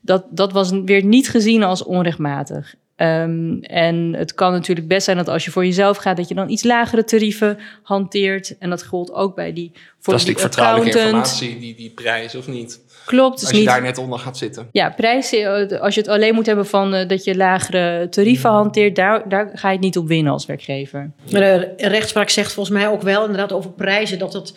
Dat, 0.00 0.24
dat 0.30 0.52
was 0.52 0.70
weer 0.84 1.04
niet 1.04 1.28
gezien 1.28 1.62
als 1.62 1.84
onrechtmatig. 1.84 2.74
Um, 2.96 3.62
en 3.62 4.14
het 4.16 4.34
kan 4.34 4.52
natuurlijk 4.52 4.88
best 4.88 5.04
zijn 5.04 5.16
dat 5.16 5.28
als 5.28 5.44
je 5.44 5.50
voor 5.50 5.64
jezelf 5.64 5.96
gaat, 5.96 6.16
dat 6.16 6.28
je 6.28 6.34
dan 6.34 6.50
iets 6.50 6.62
lagere 6.62 7.04
tarieven 7.04 7.58
hanteert. 7.82 8.58
En 8.58 8.70
dat 8.70 8.82
geldt 8.82 9.12
ook 9.12 9.34
bij 9.34 9.52
die 9.52 9.72
voor 9.98 10.12
Dat 10.12 10.22
is 10.22 10.28
die 10.28 10.38
vertrouwelijke 10.38 10.98
informatie, 10.98 11.58
die, 11.58 11.74
die 11.74 11.90
prijs 11.90 12.34
of 12.34 12.48
niet. 12.48 12.80
Klopt. 13.04 13.40
Als 13.40 13.50
je 13.50 13.56
niet, 13.56 13.66
daar 13.66 13.82
net 13.82 13.98
onder 13.98 14.18
gaat 14.18 14.36
zitten. 14.36 14.68
Ja, 14.72 14.90
prijzen, 14.90 15.68
eh, 15.70 15.80
als 15.80 15.94
je 15.94 16.00
het 16.00 16.10
alleen 16.10 16.34
moet 16.34 16.46
hebben 16.46 16.66
van 16.66 16.94
uh, 16.94 17.08
dat 17.08 17.24
je 17.24 17.36
lagere 17.36 18.08
tarieven 18.08 18.50
mm. 18.50 18.56
hanteert, 18.56 18.96
daar, 18.96 19.28
daar 19.28 19.50
ga 19.54 19.68
je 19.68 19.74
het 19.74 19.84
niet 19.84 19.98
op 19.98 20.08
winnen 20.08 20.32
als 20.32 20.46
werkgever. 20.46 21.10
Maar 21.30 21.40
de 21.40 21.74
rechtspraak 21.76 22.28
zegt 22.28 22.52
volgens 22.52 22.76
mij 22.76 22.88
ook 22.88 23.02
wel 23.02 23.20
inderdaad 23.20 23.52
over 23.52 23.70
prijzen 23.70 24.18
dat 24.18 24.32
het 24.32 24.54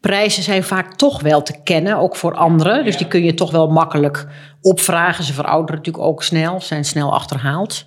prijzen 0.00 0.42
zijn 0.42 0.62
vaak 0.64 0.94
toch 0.94 1.20
wel 1.22 1.42
te 1.42 1.54
kennen, 1.64 1.96
ook 1.96 2.16
voor 2.16 2.34
anderen. 2.34 2.84
Dus 2.84 2.96
die 2.96 3.06
kun 3.08 3.24
je 3.24 3.34
toch 3.34 3.50
wel 3.50 3.68
makkelijk 3.68 4.26
opvragen. 4.60 5.24
Ze 5.24 5.32
verouderen 5.32 5.76
natuurlijk 5.76 6.04
ook 6.04 6.22
snel, 6.22 6.60
zijn 6.60 6.84
snel 6.84 7.12
achterhaald. 7.12 7.84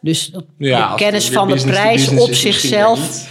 Dus 0.00 0.32
Ja, 0.58 0.94
kennis 0.96 1.26
de 1.26 1.32
van 1.32 1.46
de 1.48 1.52
business 1.52 1.78
prijs 1.80 2.00
business 2.00 2.24
op 2.26 2.32
zichzelf. 2.34 3.28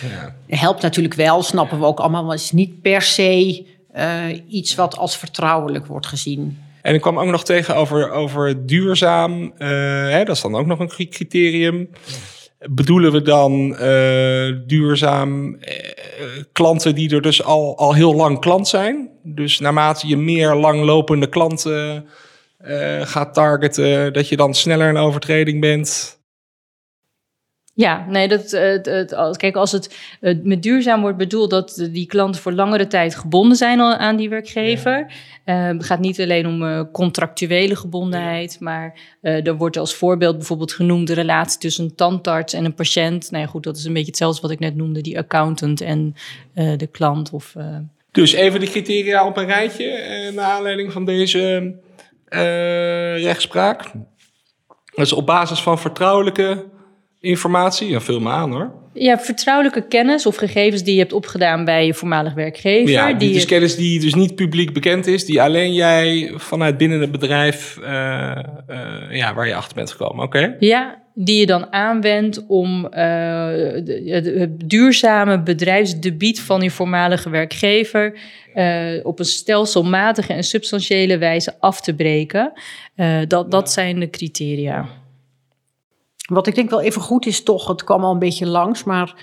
Ja. 0.47 0.55
helpt 0.57 0.81
natuurlijk 0.81 1.13
wel, 1.13 1.43
snappen 1.43 1.79
we 1.79 1.85
ook 1.85 1.99
allemaal. 1.99 2.23
Maar 2.23 2.31
het 2.35 2.41
is 2.43 2.51
niet 2.51 2.81
per 2.81 3.01
se 3.01 3.65
eh, 3.91 4.19
iets 4.47 4.75
wat 4.75 4.97
als 4.97 5.17
vertrouwelijk 5.17 5.85
wordt 5.85 6.07
gezien. 6.07 6.59
En 6.81 6.93
ik 6.93 7.01
kwam 7.01 7.19
ook 7.19 7.29
nog 7.29 7.43
tegen 7.43 7.75
over, 7.75 8.11
over 8.11 8.65
duurzaam. 8.65 9.53
eh, 9.57 9.67
hè, 10.09 10.23
dat 10.23 10.35
is 10.35 10.41
dan 10.41 10.55
ook 10.55 10.65
nog 10.65 10.79
een 10.79 10.87
cri- 10.87 11.09
criterium. 11.09 11.89
Bedoelen 12.69 13.11
we 13.11 13.21
dan 13.21 13.75
eh, 13.77 14.55
duurzaam 14.67 15.57
klanten 16.51 16.95
die 16.95 17.15
er 17.15 17.21
dus 17.21 17.43
al, 17.43 17.77
al 17.77 17.93
heel 17.93 18.15
lang 18.15 18.39
klant 18.39 18.67
zijn? 18.67 19.09
Dus 19.23 19.59
naarmate 19.59 20.07
je 20.07 20.17
meer 20.17 20.55
langlopende 20.55 21.27
klanten 21.27 22.05
eh, 22.57 23.01
gaat 23.01 23.33
targeten, 23.33 24.13
dat 24.13 24.27
je 24.27 24.35
dan 24.35 24.53
sneller 24.53 24.89
een 24.89 24.97
overtreding 24.97 25.61
bent? 25.61 26.19
Ja, 27.73 28.05
nee, 28.09 28.27
dat, 28.27 28.53
eh, 28.53 28.61
het, 28.69 28.85
het, 28.85 29.13
als- 29.13 29.37
kijk, 29.37 29.55
als 29.55 29.71
het 29.71 29.95
met 30.43 30.63
duurzaam 30.63 31.01
wordt 31.01 31.17
bedoeld 31.17 31.49
dat 31.49 31.87
die 31.91 32.05
klanten 32.05 32.41
voor 32.41 32.51
langere 32.51 32.87
tijd 32.87 33.15
gebonden 33.15 33.57
zijn 33.57 33.81
aan 33.81 34.15
die 34.15 34.29
werkgever. 34.29 35.13
Eh, 35.45 35.67
het 35.67 35.83
gaat 35.83 35.99
niet 35.99 36.21
alleen 36.21 36.47
om 36.47 36.63
eh, 36.63 36.81
contractuele 36.91 37.75
gebondenheid, 37.75 38.57
maar 38.59 38.99
eh, 39.21 39.47
er 39.47 39.55
wordt 39.57 39.77
als 39.77 39.95
voorbeeld 39.95 40.37
bijvoorbeeld 40.37 40.73
genoemd 40.73 41.07
de 41.07 41.13
relatie 41.13 41.59
tussen 41.59 41.83
een 41.83 41.95
tandarts 41.95 42.53
en 42.53 42.65
een 42.65 42.73
patiënt. 42.73 43.31
Nou 43.31 43.43
ja, 43.43 43.49
goed, 43.49 43.63
dat 43.63 43.77
is 43.77 43.83
een 43.85 43.93
beetje 43.93 44.07
hetzelfde 44.07 44.41
wat 44.41 44.51
ik 44.51 44.59
net 44.59 44.75
noemde, 44.75 45.01
die 45.01 45.17
accountant 45.17 45.81
en 45.81 46.13
de 46.53 46.87
klant. 46.91 47.31
Of, 47.31 47.55
Dus 48.11 48.33
even 48.33 48.59
de 48.59 48.65
criteria 48.65 49.25
op 49.27 49.37
een 49.37 49.45
rijtje, 49.45 50.31
naar 50.35 50.45
aanleiding 50.45 50.91
van 50.91 51.05
deze 51.05 51.73
rechtspraak. 53.15 53.91
Dat 54.95 55.05
is 55.05 55.13
op 55.13 55.25
basis 55.25 55.59
van 55.61 55.79
vertrouwelijke 55.79 56.65
informatie. 57.21 57.89
Ja, 57.89 57.99
vul 57.99 58.19
me 58.19 58.29
aan 58.29 58.51
hoor. 58.51 58.71
ja, 58.93 59.19
vertrouwelijke 59.19 59.87
kennis 59.87 60.25
of 60.25 60.35
gegevens 60.35 60.83
die 60.83 60.93
je 60.93 60.99
hebt 60.99 61.13
opgedaan 61.13 61.65
bij 61.65 61.85
je 61.85 61.93
voormalig 61.93 62.33
werkgever. 62.33 62.89
Ja, 62.91 63.13
die 63.13 63.33
is 63.33 63.41
je- 63.41 63.47
kennis 63.47 63.75
die 63.75 63.99
dus 63.99 64.13
niet 64.15 64.35
publiek 64.35 64.73
bekend 64.73 65.07
is, 65.07 65.25
die 65.25 65.41
alleen 65.41 65.73
jij 65.73 66.31
vanuit 66.35 66.77
binnen 66.77 67.01
het 67.01 67.11
bedrijf, 67.11 67.77
eh, 67.83 68.31
eh, 68.31 68.45
ja, 69.09 69.33
waar 69.33 69.47
je 69.47 69.55
achter 69.55 69.75
bent 69.75 69.91
gekomen. 69.91 70.23
Oké. 70.25 70.55
Ja, 70.59 70.99
die 71.13 71.39
je 71.39 71.45
dan 71.45 71.73
aanwendt 71.73 72.45
om 72.47 72.85
eh, 72.87 73.47
het, 74.05 74.49
duurzame 74.69 75.41
bedrijfsdebiet 75.43 76.41
van 76.41 76.61
je 76.61 76.71
voormalige 76.71 77.29
werkgever 77.29 78.13
op 79.03 79.19
een 79.19 79.25
stelselmatige 79.25 80.33
en 80.33 80.43
substantiële 80.43 81.17
wijze 81.17 81.53
af 81.59 81.81
te 81.81 81.95
breken. 81.95 82.53
Dat, 83.27 83.51
dat 83.51 83.71
zijn 83.71 83.99
de 83.99 84.09
criteria. 84.09 84.85
Wat 86.29 86.47
ik 86.47 86.55
denk 86.55 86.69
wel 86.69 86.81
even 86.81 87.01
goed 87.01 87.25
is 87.25 87.43
toch, 87.43 87.67
het 87.67 87.83
kwam 87.83 88.03
al 88.03 88.11
een 88.13 88.19
beetje 88.19 88.47
langs, 88.47 88.83
maar 88.83 89.13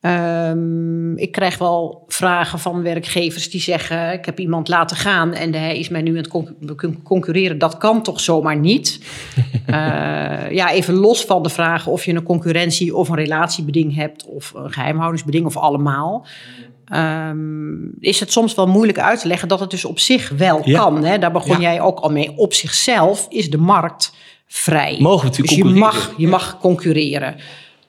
ehm, 0.00 1.16
ik 1.16 1.32
krijg 1.32 1.58
wel 1.58 2.04
vragen 2.08 2.58
van 2.58 2.82
werkgevers 2.82 3.50
die 3.50 3.60
zeggen, 3.60 4.12
ik 4.12 4.24
heb 4.24 4.38
iemand 4.40 4.68
laten 4.68 4.96
gaan 4.96 5.32
en 5.32 5.52
hij 5.54 5.78
is 5.78 5.88
mij 5.88 6.02
nu 6.02 6.10
aan 6.10 6.16
het 6.16 6.28
con- 6.76 7.02
concurreren. 7.02 7.58
Dat 7.58 7.76
kan 7.78 8.02
toch 8.02 8.20
zomaar 8.20 8.56
niet? 8.56 8.98
Eh, 9.66 10.50
ja, 10.50 10.70
even 10.70 10.94
los 10.94 11.24
van 11.24 11.42
de 11.42 11.48
vraag 11.48 11.86
of 11.86 12.04
je 12.04 12.14
een 12.14 12.22
concurrentie 12.22 12.96
of 12.96 13.08
een 13.08 13.14
relatiebeding 13.14 13.94
hebt 13.94 14.24
of 14.24 14.52
een 14.54 14.72
geheimhoudingsbeding 14.72 15.46
of 15.46 15.56
allemaal. 15.56 16.26
Ehm, 16.84 17.84
is 18.00 18.20
het 18.20 18.32
soms 18.32 18.54
wel 18.54 18.66
moeilijk 18.66 18.98
uit 18.98 19.20
te 19.20 19.28
leggen 19.28 19.48
dat 19.48 19.60
het 19.60 19.70
dus 19.70 19.84
op 19.84 19.98
zich 19.98 20.28
wel 20.28 20.60
Ja. 20.64 20.78
kan. 20.78 21.04
Hè? 21.04 21.18
Daar 21.18 21.32
begon 21.32 21.60
Ja. 21.60 21.70
jij 21.70 21.80
ook 21.80 21.98
al 22.00 22.10
mee. 22.10 22.32
Op 22.36 22.52
zichzelf 22.54 23.26
is 23.28 23.50
de 23.50 23.58
markt 23.58 24.14
vrij. 24.46 24.96
Mogen 25.00 25.20
we 25.20 25.24
natuurlijk 25.36 25.62
dus 25.62 25.72
je 25.72 25.78
mag, 25.78 26.14
je 26.16 26.28
mag 26.28 26.58
concurreren. 26.60 27.36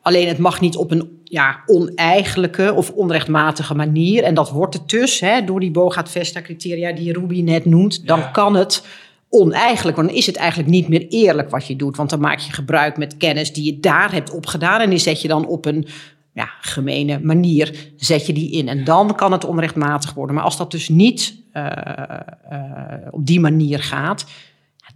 Alleen 0.02 0.28
het 0.28 0.38
mag 0.38 0.60
niet 0.62 0.76
op 0.76 0.92
een 0.92 1.20
ja, 1.24 1.60
oneigenlijke 1.66 2.74
of 2.74 2.90
onrechtmatige 2.92 3.76
manier. 3.76 4.24
En 4.24 4.34
dat 4.34 4.50
wordt 4.50 4.74
het 4.74 4.90
dus 4.90 5.20
hè, 5.20 5.44
door 5.44 5.60
die 5.60 5.72
Bogaat 5.72 6.12
Vesta 6.12 6.42
criteria 6.42 6.92
die 6.94 7.14
Ruby 7.14 7.42
net 7.42 7.66
noemt. 7.66 8.08
Dan 8.08 8.20
Ja. 8.20 8.26
kan 8.26 8.56
het 8.56 8.86
oneigenlijk, 9.30 9.98
want 9.98 10.08
dan 10.08 10.18
is 10.18 10.26
het 10.26 10.36
eigenlijk 10.36 10.70
niet 10.70 10.88
meer 10.88 11.08
eerlijk 11.10 11.50
wat 11.50 11.68
je 11.68 11.76
doet. 11.76 11.98
Want 11.98 12.10
dan 12.10 12.20
maak 12.20 12.40
je 12.40 12.52
gebruik 12.54 12.98
met 12.98 13.18
kennis 13.18 13.54
die 13.54 13.64
je 13.66 13.80
daar 13.80 14.12
hebt 14.12 14.32
opgedaan. 14.32 14.82
En 14.82 14.90
die 14.90 15.00
zet 15.00 15.22
je 15.22 15.28
dan 15.28 15.48
op 15.48 15.66
een 15.66 15.88
ja, 16.34 16.50
gemene 16.62 17.20
manier 17.24 17.92
zet 17.96 18.26
je 18.26 18.34
die 18.34 18.52
in. 18.52 18.68
En 18.68 18.84
dan 18.84 19.16
kan 19.16 19.32
het 19.32 19.46
onrechtmatig 19.46 20.14
worden. 20.14 20.36
Maar 20.36 20.44
als 20.44 20.58
dat 20.58 20.72
dus 20.72 20.90
niet 20.90 21.36
eh, 21.52 21.66
eh, 21.66 23.08
op 23.12 23.26
die 23.26 23.40
manier 23.40 23.80
gaat, 23.80 24.26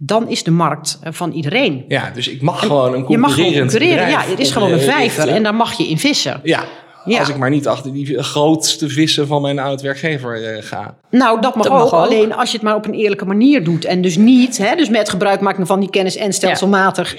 dan 0.04 0.28
is 0.28 0.42
de 0.42 0.50
markt 0.50 0.98
eh, 1.02 1.12
van 1.12 1.32
iedereen. 1.32 1.84
Ja, 1.88 2.10
dus 2.10 2.28
ik 2.28 2.42
mag 2.42 2.58
gewoon 2.58 2.94
een 2.94 3.04
Je 3.08 3.18
mag 3.18 3.34
gewoon 3.34 3.46
concurrerend 3.46 3.70
concurreren. 3.70 4.08
Ja, 4.08 4.22
het 4.22 4.38
is 4.38 4.50
gewoon 4.50 4.72
een 4.72 4.80
vijver 4.80 5.28
en 5.28 5.42
daar 5.42 5.54
mag 5.54 5.72
je 5.72 5.88
in 5.88 5.98
vissen. 5.98 6.40
Ja, 6.42 6.64
Ja. 7.04 7.18
als 7.18 7.28
ik 7.28 7.36
maar 7.36 7.50
niet 7.50 7.66
achter 7.66 7.92
die 7.92 8.22
grootste 8.22 8.88
vissen 8.88 9.26
van 9.26 9.42
mijn 9.42 9.58
oud-werkgever 9.58 10.44
eh, 10.44 10.62
ga. 10.62 10.94
Nou, 11.10 11.40
dat 11.40 11.54
mag, 11.54 11.66
Dat 11.66 11.72
mag 11.72 11.82
ook. 11.82 11.92
Alleen 11.92 12.34
als 12.34 12.50
je 12.50 12.56
het 12.56 12.66
maar 12.66 12.74
op 12.74 12.86
een 12.86 12.94
eerlijke 12.94 13.24
manier 13.24 13.64
doet. 13.64 13.84
En 13.84 14.02
dus 14.02 14.16
niet, 14.16 14.58
hè, 14.58 14.76
dus 14.76 14.88
met 14.88 15.08
gebruik 15.08 15.40
maken 15.40 15.66
van 15.66 15.80
die 15.80 15.90
kennis 15.90 16.16
en 16.16 16.32
stelselmatig. 16.32 17.16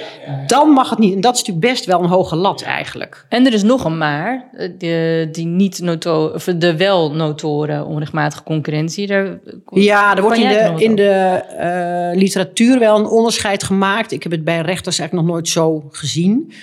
Dan 0.48 0.70
mag 0.70 0.90
het 0.90 1.00
niet. 1.00 1.14
En 1.14 1.22
dat 1.22 1.34
is 1.34 1.40
natuurlijk 1.40 1.74
best 1.74 1.86
wel 1.86 2.04
een 2.04 2.10
hoge 2.10 2.36
lat 2.36 2.62
eigenlijk. 2.62 3.26
En 3.30 3.46
er 3.46 3.54
is 3.54 3.64
nog 3.64 3.84
een 3.84 3.98
maar, 3.98 4.50
eh, 4.54 4.70
de, 4.78 5.28
die 5.32 5.46
niet 5.46 5.80
noto 5.80 6.26
of 6.26 6.44
de 6.44 6.78
wel 6.78 7.12
notoren 7.12 7.86
onrechtmatige 7.86 8.44
concurrentie. 8.44 9.08
Daar, 9.08 9.40
Ja, 9.70 10.16
er 10.16 10.22
wordt 10.22 10.38
in 10.38 10.46
er 10.46 10.76
de, 10.76 10.84
in 10.84 10.96
de 10.96 11.42
eh, 11.58 12.20
literatuur 12.20 12.80
wel 12.80 13.00
een 13.00 13.06
onderscheid 13.06 13.64
gemaakt. 13.64 14.12
Ik 14.12 14.24
heb 14.24 14.32
het 14.32 14.44
bij 14.44 14.62
rechters 14.62 15.00
eigenlijk 15.00 15.28
nog 15.28 15.36
nooit 15.36 15.48
zo 15.48 15.84
gezien. 15.92 16.54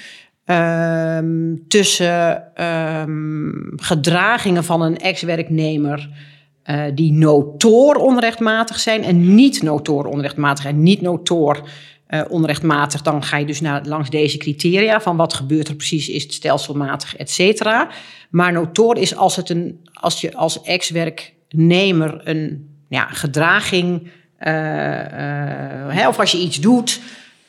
Ehm, 0.50 1.56
tussen 1.68 2.54
ehm, 2.54 3.50
gedragingen 3.76 4.64
van 4.64 4.82
een 4.82 4.98
ex-werknemer 4.98 6.08
eh, 6.62 6.82
die 6.94 7.12
notoor 7.12 7.94
onrechtmatig 7.94 8.80
zijn 8.80 9.04
en 9.04 9.34
niet 9.34 9.62
notoor 9.62 10.04
onrechtmatig. 10.04 10.64
En 10.64 10.82
niet 10.82 11.00
notoor 11.00 11.68
eh, 12.06 12.22
onrechtmatig, 12.28 13.02
dan 13.02 13.22
ga 13.22 13.36
je 13.36 13.46
dus 13.46 13.60
naar, 13.60 13.84
langs 13.84 14.10
deze 14.10 14.38
criteria 14.38 15.00
van 15.00 15.16
wat 15.16 15.34
gebeurt 15.34 15.68
er 15.68 15.74
precies, 15.74 16.08
is 16.08 16.22
het 16.22 16.32
stelselmatig, 16.32 17.16
et 17.16 17.30
cetera. 17.30 17.88
Maar 18.30 18.52
notoor 18.52 18.96
is 18.96 19.16
als, 19.16 19.36
het 19.36 19.48
een, 19.48 19.88
als 19.92 20.20
je 20.20 20.34
als 20.34 20.62
ex-werknemer 20.62 22.20
een 22.24 22.68
ja, 22.88 23.06
gedraging, 23.06 24.10
eh, 24.36 26.08
of 26.08 26.18
als 26.18 26.32
je 26.32 26.38
iets 26.38 26.60
doet 26.60 27.00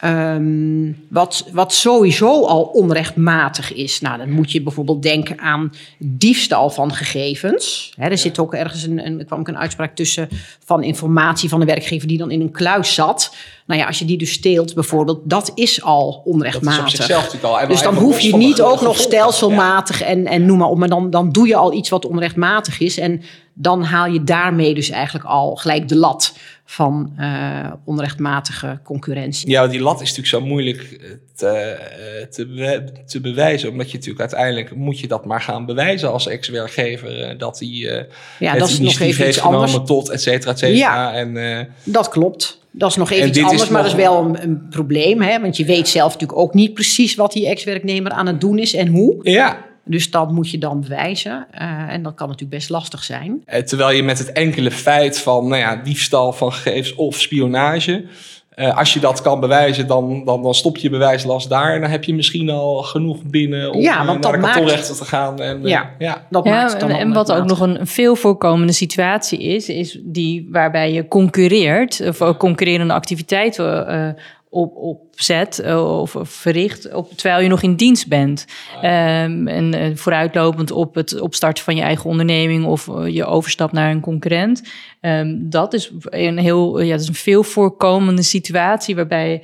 ehm, 0.02 0.92
wat, 1.10 1.48
wat 1.54 1.74
sowieso 1.74 2.46
al 2.46 2.64
onrechtmatig 2.64 3.74
is. 3.74 4.02
Nou, 4.02 4.18
dan 4.18 4.32
moet 4.32 4.52
je 4.52 4.62
bijvoorbeeld 4.62 5.04
denken 5.04 5.40
aan 5.40 5.74
diefstal 5.98 6.70
van 6.70 6.94
gegevens. 6.94 7.94
Er 7.98 8.18
zit 8.18 8.40
ook 8.40 8.54
ergens 8.54 8.84
een, 8.84 9.06
een, 9.06 9.20
er 9.20 9.26
kwam 9.26 9.40
ook 9.40 9.48
een 9.48 9.58
uitspraak 9.58 9.96
tussen 9.96 10.30
van 10.66 10.84
informatie 10.84 11.50
van 11.50 11.60
de 11.60 11.66
werkgever 11.66 12.08
die 12.08 12.18
dan 12.18 12.32
in 12.32 12.42
een 12.42 12.52
kluis 12.52 12.94
zat. 12.94 13.36
Nou 13.66 13.80
ja, 13.80 13.88
als 13.88 14.00
je 14.00 14.06
die 14.06 14.18
dus 14.18 14.32
steelt 14.32 14.74
bijvoorbeeld, 14.74 15.20
dat 15.24 15.52
is 15.56 15.82
al 15.82 16.12
Dat 16.12 16.26
is 16.26 16.32
onrechtmatig. 16.34 16.82
op 16.82 16.90
zichzelf 16.90 17.24
natuurlijk 17.24 17.54
al. 17.54 17.68
Dus 17.68 17.82
dan 17.82 17.96
hoef 17.96 18.20
je 18.20 18.36
niet 18.36 18.62
ook 18.62 18.82
nog 18.82 18.98
stelselmatig 18.98 20.02
en, 20.02 20.26
en 20.26 20.46
noem 20.46 20.58
maar 20.58 20.68
op. 20.68 20.78
Maar 20.78 20.90
dan, 20.90 21.10
dan 21.10 21.32
doe 21.32 21.48
je 21.48 21.56
al 21.56 21.74
iets 21.74 21.90
wat 21.90 22.06
onrechtmatig 22.06 22.80
is. 22.80 22.98
En 22.98 23.22
dan 23.54 23.84
haal 23.84 24.06
je 24.06 24.24
daarmee 24.24 24.74
dus 24.74 24.90
eigenlijk 24.90 25.26
al 25.26 25.56
gelijk 25.56 25.88
de 25.88 25.96
lat 25.96 26.34
van 26.72 27.14
eh, 27.18 27.72
onrechtmatige 27.86 28.80
concurrentie. 28.84 29.50
Ja, 29.50 29.68
die 29.68 29.80
lat 29.82 30.02
is 30.02 30.10
natuurlijk 30.16 30.28
zo 30.28 30.42
moeilijk 30.42 30.82
eh, 30.82 31.10
te, 31.36 31.48
eh, 31.48 32.26
te, 32.28 32.84
te 33.06 33.22
bewijzen. 33.22 33.70
Omdat 33.70 33.88
je 33.92 33.98
natuurlijk 33.98 34.20
uiteindelijk 34.32 34.76
moet 34.76 35.00
je 35.00 35.08
dat 35.08 35.26
maar 35.26 35.42
gaan 35.42 35.66
bewijzen 35.66 36.12
als 36.12 36.28
ex-werkgever. 36.28 37.38
dat 37.38 37.60
hij 37.60 37.68
eh 37.68 38.04
Ja, 38.40 38.52
het 38.52 38.60
dat 38.60 38.70
is 38.70 38.80
nog 38.80 39.00
even 39.00 39.28
iets 39.28 39.42
anders. 39.42 39.78
tot 39.86 40.10
et 40.10 40.22
cetera, 40.22 40.52
et 40.52 40.60
cetera. 40.60 40.78
Ja. 40.78 41.14
En, 41.14 41.68
Dat 41.84 42.10
klopt. 42.10 42.60
Dat 42.72 42.90
is 42.90 42.96
nog 42.96 43.10
even 43.12 43.24
En 43.24 43.30
iets 43.30 43.40
anders, 43.44 43.70
maar 43.70 43.84
nog- 43.84 43.92
dat 43.92 44.00
is 44.00 44.06
wel 44.06 44.24
een, 44.26 44.44
een 44.44 44.68
probleem. 44.70 45.22
Hè? 45.22 45.40
Want 45.40 45.58
je 45.58 45.66
weet 45.66 45.88
zelf 45.88 46.14
natuurlijk 46.14 46.40
ook 46.40 46.54
niet 46.54 46.74
precies 46.74 47.16
wat 47.16 47.34
die 47.34 47.48
ex-werknemer 47.48 48.12
aan 48.12 48.28
het 48.28 48.42
doen 48.42 48.58
is 48.60 48.74
en 48.74 48.88
hoe. 48.88 49.16
ja, 49.22 49.70
Dus 49.84 50.12
dat 50.12 50.32
moet 50.32 50.52
je 50.52 50.58
dan 50.58 50.82
bewijzen. 50.82 51.48
Eh, 51.52 51.68
en 51.90 52.04
dat 52.04 52.14
kan 52.14 52.28
natuurlijk 52.28 52.58
best 52.58 52.70
lastig 52.70 53.04
zijn. 53.04 53.42
Eh, 53.46 53.62
terwijl 53.62 53.92
je 53.96 54.04
met 54.04 54.18
het 54.18 54.32
enkele 54.32 54.72
feit 54.72 55.20
van 55.20 55.48
nou 55.48 55.62
ja, 55.62 55.76
diefstal 55.76 56.34
van 56.34 56.54
gegevens 56.54 56.96
of 56.96 57.20
spionage... 57.20 58.06
eh, 58.52 58.78
als 58.78 58.94
je 58.94 59.00
dat 59.00 59.22
kan 59.22 59.40
bewijzen, 59.40 59.88
dan, 59.88 60.26
dan, 60.26 60.44
dan 60.44 60.54
stop 60.54 60.78
je 60.78 60.90
bewijslast 60.90 61.50
daar. 61.50 61.74
En 61.74 61.82
dan 61.82 61.90
heb 61.90 62.04
je 62.04 62.14
misschien 62.14 62.50
al 62.50 62.78
genoeg 62.84 63.24
binnen 63.24 63.72
om 63.72 63.82
Ja, 63.82 64.06
want 64.06 64.22
naar 64.22 64.32
dat 64.32 64.42
de 64.42 64.48
kantonrechter 64.48 64.96
te 64.96 65.06
gaan. 65.06 65.42
En, 65.42 65.64
eh, 65.64 65.70
Ja. 65.70 65.90
ja. 66.00 66.26
Dat 66.30 66.44
Ja, 66.46 66.52
maakt 66.52 66.72
het 66.72 66.80
dan 66.80 66.90
en, 66.90 66.98
en 66.98 67.14
wat 67.14 67.32
ook 67.32 67.46
nog 67.46 67.60
een, 67.60 67.88
veel 67.88 68.16
voorkomende 68.16 68.74
situatie 68.74 69.40
is, 69.42 69.70
is 69.70 70.00
die 70.04 70.48
waarbij 70.52 70.92
je 70.94 71.08
concurreert, 71.08 72.02
of 72.08 72.38
concurrerende 72.38 72.94
activiteiten 72.94 73.88
eh, 73.88 74.24
op, 74.54 74.76
opzet 74.76 75.62
uh, 75.66 76.00
of 76.00 76.16
verricht 76.22 76.94
op, 76.94 77.12
terwijl 77.12 77.42
je 77.42 77.50
nog 77.50 77.62
in 77.62 77.76
dienst 77.76 78.08
bent. 78.08 78.46
Um, 78.76 79.48
en 79.48 79.76
uh, 79.76 79.96
vooruitlopend 79.96 80.72
op 80.72 80.96
het 80.96 81.22
opstarten 81.22 81.64
van 81.64 81.76
je 81.76 81.82
eigen 81.82 82.10
onderneming 82.10 82.66
of 82.66 82.88
uh, 82.88 83.08
je 83.08 83.26
overstap 83.26 83.72
naar 83.72 83.92
een 83.92 84.00
concurrent. 84.00 84.64
Um, 85.02 85.50
dat 85.50 85.74
is 85.74 85.92
een 86.02 86.38
heel, 86.38 86.82
ja, 86.82 86.92
dat 86.92 87.02
is 87.02 87.08
een 87.08 87.14
veel 87.14 87.44
voorkomende 87.44 88.24
situatie 88.24 88.96
waarbij 88.96 89.44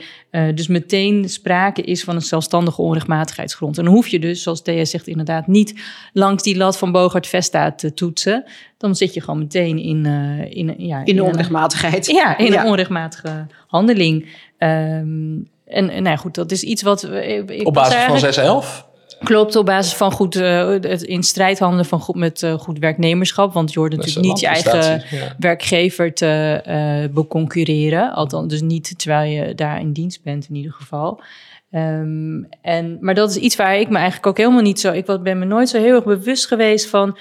dus 0.55 0.67
meteen 0.67 1.29
sprake 1.29 1.81
is 1.81 2.03
van 2.03 2.15
een 2.15 2.21
zelfstandige 2.21 2.81
onrechtmatigheidsgrond. 2.81 3.77
En 3.77 3.83
dan 3.83 3.93
hoef 3.93 4.07
je 4.07 4.19
dus, 4.19 4.43
zoals 4.43 4.61
Thea 4.61 4.85
zegt, 4.85 5.07
inderdaad 5.07 5.47
niet 5.47 5.81
langs 6.13 6.43
die 6.43 6.57
lat 6.57 6.77
van 6.77 6.91
Bogart 6.91 7.27
Vesta 7.27 7.71
te 7.71 7.93
toetsen. 7.93 8.43
Dan 8.77 8.95
zit 8.95 9.13
je 9.13 9.21
gewoon 9.21 9.39
meteen 9.39 9.77
in, 9.77 10.05
in, 10.49 10.75
ja, 10.77 10.99
in, 10.99 11.05
in 11.05 11.15
de 11.15 11.23
onrechtmatigheid. 11.23 12.07
Een, 12.07 12.15
ja, 12.15 12.37
in 12.37 12.51
ja. 12.51 12.61
een 12.61 12.67
onrechtmatige 12.67 13.47
handeling. 13.67 14.27
Um, 14.59 15.49
en, 15.65 15.89
en 15.89 16.03
nou 16.03 16.17
goed, 16.17 16.35
dat 16.35 16.51
is 16.51 16.63
iets 16.63 16.81
wat... 16.81 17.03
Ik 17.03 17.67
op 17.67 17.73
basis 17.73 18.03
van 18.03 18.19
611? 18.19 18.87
Klopt, 19.23 19.55
op 19.55 19.65
basis 19.65 19.93
van 19.93 20.11
goed 20.11 20.35
uh, 20.35 20.69
het 20.69 21.01
in 21.01 21.23
strijd 21.23 21.59
handelen 21.59 21.85
van 21.85 21.99
goed, 21.99 22.15
met 22.15 22.41
uh, 22.41 22.53
goed 22.53 22.79
werknemerschap. 22.79 23.53
Want 23.53 23.73
je 23.73 23.79
hoort 23.79 23.95
natuurlijk 23.95 24.25
niet 24.25 24.39
je 24.39 24.47
eigen 24.47 25.03
ja. 25.09 25.35
werkgever 25.39 26.13
te 26.13 26.61
uh, 26.67 27.13
beconcurreren. 27.13 28.13
Althans, 28.13 28.47
dus 28.47 28.61
niet 28.61 28.99
terwijl 28.99 29.31
je 29.31 29.55
daar 29.55 29.79
in 29.79 29.91
dienst 29.91 30.23
bent 30.23 30.47
in 30.49 30.55
ieder 30.55 30.71
geval. 30.71 31.21
Um, 31.71 32.47
en, 32.61 32.97
maar 33.01 33.13
dat 33.13 33.29
is 33.29 33.37
iets 33.37 33.55
waar 33.55 33.79
ik 33.79 33.89
me 33.89 33.95
eigenlijk 33.95 34.27
ook 34.27 34.37
helemaal 34.37 34.61
niet 34.61 34.79
zo... 34.79 34.91
Ik 34.91 35.05
ben 35.23 35.39
me 35.39 35.45
nooit 35.45 35.69
zo 35.69 35.79
heel 35.79 35.95
erg 35.95 36.03
bewust 36.03 36.47
geweest 36.47 36.89
van 36.89 37.17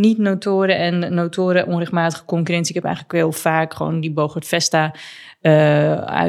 niet-notoren 0.00 0.76
en 0.76 1.14
notoren 1.14 1.66
onrechtmatige 1.66 2.24
concurrentie. 2.24 2.68
Ik 2.68 2.82
heb 2.82 2.84
eigenlijk 2.84 3.14
heel 3.14 3.32
vaak 3.32 3.74
gewoon 3.74 4.00
die 4.00 4.12
Bogart 4.12 4.46
Vesta, 4.46 4.94
uh, 5.42 6.26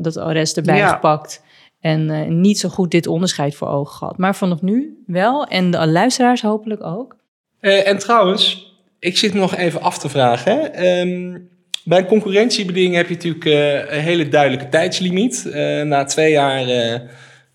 dat 0.00 0.16
arrest 0.16 0.56
erbij 0.56 0.76
ja. 0.76 0.88
gepakt. 0.88 1.42
En 1.80 2.40
niet 2.40 2.58
zo 2.58 2.68
goed 2.68 2.90
dit 2.90 3.06
onderscheid 3.06 3.54
voor 3.54 3.68
ogen 3.68 3.96
gehad. 3.96 4.18
Maar 4.18 4.36
vanaf 4.36 4.62
nu 4.62 5.02
wel. 5.06 5.46
En 5.46 5.70
de 5.70 5.86
luisteraars 5.86 6.42
hopelijk 6.42 6.82
ook. 6.84 7.16
En 7.60 7.98
trouwens, 7.98 8.72
ik 8.98 9.18
zit 9.18 9.34
nog 9.34 9.56
even 9.56 9.82
af 9.82 9.98
te 9.98 10.08
vragen. 10.08 10.86
Um, 10.86 11.48
bij 11.88 11.98
een 11.98 12.06
concurrentiebeding 12.06 12.94
heb 12.94 13.08
je 13.08 13.14
natuurlijk 13.14 13.44
uh, 13.44 13.96
een 13.96 14.02
hele 14.02 14.28
duidelijke 14.28 14.68
tijdslimiet. 14.68 15.44
Uh, 15.46 15.82
na 15.82 16.04
twee 16.04 16.30
jaar 16.30 16.60
uh, 16.60 17.00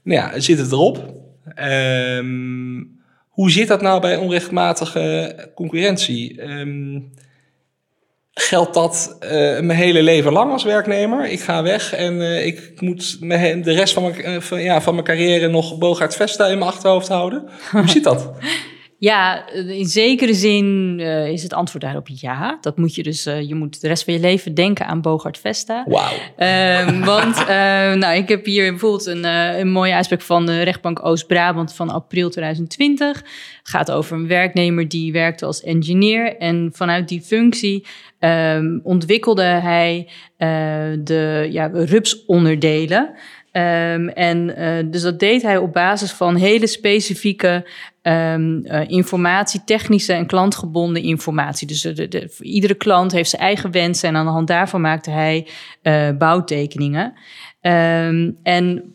nou 0.04 0.22
ja, 0.22 0.40
zit 0.40 0.58
het 0.58 0.72
erop. 0.72 1.14
Um, 2.18 3.02
hoe 3.30 3.52
zit 3.52 3.68
dat 3.68 3.82
nou 3.82 4.02
bij 4.02 4.18
onrechtmatige 4.18 5.36
concurrentie? 5.56 6.42
Um, 6.42 7.12
geldt 8.34 8.74
dat 8.74 9.18
mijn 9.20 9.70
hele 9.70 10.04
leven 10.04 10.32
lang 10.32 10.52
als 10.52 10.64
werknemer? 10.64 11.30
Ik 11.30 11.40
ga 11.40 11.64
weg 11.64 11.94
en 11.94 12.46
ik 12.46 12.82
moet 12.82 13.20
de 13.30 13.74
rest 13.74 13.94
van 13.94 14.04
mijn, 14.04 14.42
van, 14.42 14.62
ja, 14.62 14.82
van 14.82 14.94
mijn 14.94 15.06
carrière 15.06 15.48
nog 15.48 15.78
Bogaert 15.78 16.16
Vesta 16.16 16.48
in 16.48 16.58
mijn 16.58 16.72
achterhoofd 16.72 17.08
houden. 17.08 17.50
Hoe 17.72 17.90
zit 17.90 18.04
dat? 18.04 18.32
Ja, 19.04 19.50
in 19.52 19.86
zekere 19.86 20.34
zin 20.34 20.98
uh, 21.00 21.28
is 21.28 21.44
het 21.44 21.54
antwoord 21.54 21.84
daarop 21.84 22.08
ja. 22.08 22.58
Dat 22.62 22.78
moet 22.78 22.96
je 22.96 23.04
dus, 23.04 23.28
uh, 23.28 23.42
je 23.42 23.56
moet 23.56 23.82
de 23.82 23.88
rest 23.88 24.04
van 24.04 24.14
je 24.14 24.20
leven 24.20 24.54
denken 24.54 24.86
aan 24.86 25.02
Bogart 25.02 25.38
Vesta. 25.38 25.86
Wauw. 25.88 26.14
Um, 26.88 27.06
want, 27.16 27.48
nou, 28.00 28.16
ik 28.16 28.30
heb 28.30 28.46
hier 28.46 28.70
bijvoorbeeld 28.70 29.06
een, 29.06 29.24
een 29.60 29.72
mooie 29.72 29.94
uitspraak 29.94 30.22
van 30.22 30.46
de 30.46 30.62
rechtbank 30.62 31.06
Oost-Brabant 31.06 31.74
van 31.74 31.90
april 31.90 32.30
2020. 32.30 33.18
Het 33.18 33.70
gaat 33.70 33.92
over 33.92 34.16
een 34.16 34.28
werknemer 34.28 34.88
die 34.88 35.12
werkte 35.12 35.46
als 35.46 35.64
engineer 35.64 36.38
en 36.38 36.70
vanuit 36.74 37.08
die 37.08 37.22
functie 37.22 37.86
um, 38.20 38.80
ontwikkelde 38.84 39.44
hij 39.44 40.10
de 41.04 41.48
ja, 41.52 41.70
rupsonderdelen. 41.74 43.16
Um, 43.56 44.10
en 44.10 44.60
uh, 44.60 44.92
dus 44.92 45.02
dat 45.02 45.20
deed 45.20 45.42
hij 45.42 45.58
op 45.58 45.74
basis 45.74 46.12
van 46.12 46.36
hele 46.36 46.68
specifieke 46.68 47.68
um, 48.02 48.66
informatie, 48.88 49.62
technische 49.66 50.14
en 50.14 50.26
klantgebonden 50.26 51.04
informatie. 51.04 51.68
Dus 51.68 51.82
de, 51.82 52.08
de, 52.08 52.36
iedere 52.40 52.74
klant 52.74 53.12
heeft 53.12 53.30
zijn 53.30 53.42
eigen 53.42 53.72
wensen 53.72 54.10
en 54.10 54.16
aan 54.16 54.26
de 54.26 54.32
hand 54.32 54.48
daarvan 54.48 54.82
maakte 54.82 55.12
hij 55.12 55.48
uh, 55.84 56.10
bouwtekeningen. 56.18 57.14
Um, 57.62 58.38
en 58.44 58.94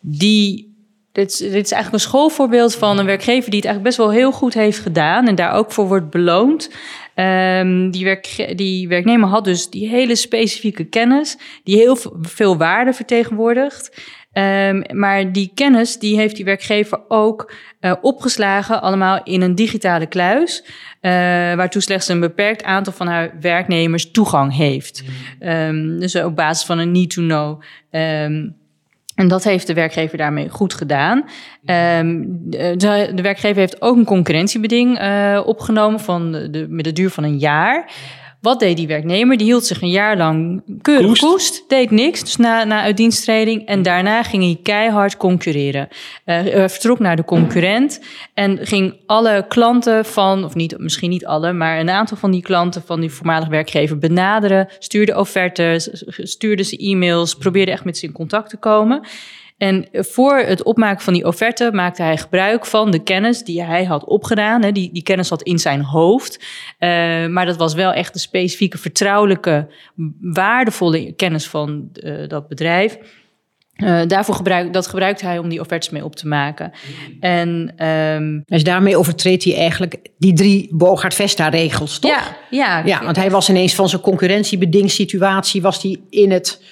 die 0.00 0.71
dit 1.12 1.30
is, 1.30 1.36
dit 1.36 1.64
is 1.64 1.72
eigenlijk 1.72 1.92
een 1.92 2.10
schoolvoorbeeld 2.10 2.74
van 2.74 2.98
een 2.98 3.06
werkgever 3.06 3.50
die 3.50 3.60
het 3.60 3.68
eigenlijk 3.68 3.82
best 3.82 3.96
wel 3.96 4.10
heel 4.10 4.32
goed 4.32 4.54
heeft 4.54 4.78
gedaan 4.78 5.28
en 5.28 5.34
daar 5.34 5.52
ook 5.52 5.72
voor 5.72 5.86
wordt 5.88 6.10
beloond. 6.10 6.70
Um, 7.14 7.90
die, 7.90 8.04
werk, 8.04 8.52
die 8.56 8.88
werknemer 8.88 9.28
had 9.28 9.44
dus 9.44 9.70
die 9.70 9.88
hele 9.88 10.16
specifieke 10.16 10.84
kennis, 10.84 11.38
die 11.64 11.76
heel 11.76 11.96
veel 12.20 12.56
waarde 12.56 12.92
vertegenwoordigt. 12.92 14.02
Um, 14.32 14.82
maar 14.92 15.32
die 15.32 15.50
kennis 15.54 15.98
die 15.98 16.16
heeft 16.16 16.36
die 16.36 16.44
werkgever 16.44 17.00
ook 17.08 17.52
uh, 17.80 17.92
opgeslagen, 18.00 18.82
allemaal 18.82 19.20
in 19.24 19.42
een 19.42 19.54
digitale 19.54 20.06
kluis, 20.06 20.64
uh, 20.64 20.70
waartoe 21.54 21.82
slechts 21.82 22.08
een 22.08 22.20
beperkt 22.20 22.64
aantal 22.64 22.92
van 22.92 23.06
haar 23.06 23.34
werknemers 23.40 24.10
toegang 24.10 24.56
heeft. 24.56 25.02
Um, 25.40 26.00
dus 26.00 26.16
op 26.16 26.36
basis 26.36 26.66
van 26.66 26.78
een 26.78 26.92
need 26.92 27.10
to 27.10 27.22
know. 27.22 27.62
Um, 27.90 28.60
en 29.14 29.28
dat 29.28 29.44
heeft 29.44 29.66
de 29.66 29.74
werkgever 29.74 30.18
daarmee 30.18 30.48
goed 30.48 30.74
gedaan. 30.74 31.18
Um, 31.18 32.40
de, 32.50 32.74
de, 33.14 33.22
werkgever 33.22 33.60
heeft 33.60 33.82
ook 33.82 33.96
een 33.96 34.04
concurrentiebeding 34.04 35.00
uh, 35.00 35.40
opgenomen 35.44 36.00
van 36.00 36.32
de, 36.32 36.66
met 36.68 36.84
de 36.84 36.92
duur 36.92 37.10
van 37.10 37.24
een 37.24 37.38
jaar. 37.38 37.90
Wat 38.42 38.60
deed 38.60 38.76
die 38.76 38.86
werknemer? 38.86 39.36
Die 39.36 39.46
hield 39.46 39.64
zich 39.64 39.82
een 39.82 39.90
jaar 39.90 40.16
lang 40.16 40.62
keurig 40.80 41.06
koest, 41.06 41.20
koest 41.20 41.68
deed 41.68 41.90
niks, 41.90 42.20
dus 42.20 42.36
na, 42.36 42.64
na 42.64 42.82
uitdiensttreding. 42.82 43.66
En 43.66 43.82
daarna 43.82 44.22
ging 44.22 44.42
hij 44.42 44.58
keihard 44.62 45.16
concurreren. 45.16 45.88
Uh, 45.90 45.96
hij 46.24 46.68
vertrok 46.68 46.98
naar 46.98 47.16
de 47.16 47.24
concurrent 47.24 48.00
en 48.34 48.66
ging 48.66 48.96
alle 49.06 49.44
klanten 49.48 50.04
van, 50.04 50.44
of 50.44 50.54
niet, 50.54 50.78
misschien 50.78 51.10
niet 51.10 51.26
alle, 51.26 51.52
maar 51.52 51.80
een 51.80 51.90
aantal 51.90 52.16
van 52.16 52.30
die 52.30 52.42
klanten 52.42 52.82
van 52.82 53.00
die 53.00 53.10
voormalig 53.10 53.48
werkgever 53.48 53.98
benaderen. 53.98 54.68
Stuurde 54.78 55.18
offertes, 55.18 56.04
stuurde 56.06 56.62
ze 56.62 56.76
e-mails, 56.76 57.34
probeerde 57.34 57.72
echt 57.72 57.84
met 57.84 57.98
ze 57.98 58.06
in 58.06 58.12
contact 58.12 58.50
te 58.50 58.56
komen. 58.56 59.06
En 59.62 59.88
voor 59.92 60.38
het 60.38 60.62
opmaken 60.62 61.04
van 61.04 61.12
die 61.12 61.26
offerte 61.26 61.70
maakte 61.72 62.02
hij 62.02 62.16
gebruik 62.16 62.66
van 62.66 62.90
de 62.90 63.02
kennis 63.02 63.44
die 63.44 63.62
hij 63.62 63.84
had 63.84 64.04
opgedaan. 64.04 64.62
Hè. 64.62 64.72
Die, 64.72 64.92
die 64.92 65.02
kennis 65.02 65.28
zat 65.28 65.42
in 65.42 65.58
zijn 65.58 65.82
hoofd. 65.82 66.38
Uh, 66.38 66.88
maar 67.26 67.46
dat 67.46 67.56
was 67.56 67.74
wel 67.74 67.92
echt 67.92 68.12
de 68.12 68.18
specifieke, 68.18 68.78
vertrouwelijke, 68.78 69.68
waardevolle 70.20 71.12
kennis 71.12 71.48
van 71.48 71.88
uh, 71.92 72.28
dat 72.28 72.48
bedrijf. 72.48 72.98
Uh, 73.76 74.00
daarvoor 74.06 74.34
gebruik, 74.34 74.72
dat 74.72 74.86
gebruikt 74.86 75.20
hij 75.20 75.38
om 75.38 75.48
die 75.48 75.60
offertes 75.60 75.90
mee 75.90 76.04
op 76.04 76.16
te 76.16 76.28
maken. 76.28 76.72
En, 77.20 77.74
um, 77.86 78.42
dus 78.46 78.64
daarmee 78.64 78.96
overtreedt 78.96 79.44
hij 79.44 79.56
eigenlijk 79.56 79.96
die 80.18 80.32
drie 80.32 80.68
Bogart-Vesta-regels, 80.74 81.98
toch? 81.98 82.10
Ja, 82.10 82.36
ja. 82.50 82.82
ja, 82.84 83.04
want 83.04 83.16
hij 83.16 83.30
was 83.30 83.48
ineens 83.48 83.74
van 83.74 83.88
zijn 83.88 84.02
concurrentiebedingssituatie... 84.02 85.62
was 85.62 85.82
hij 85.82 86.00
in 86.10 86.30
het 86.30 86.62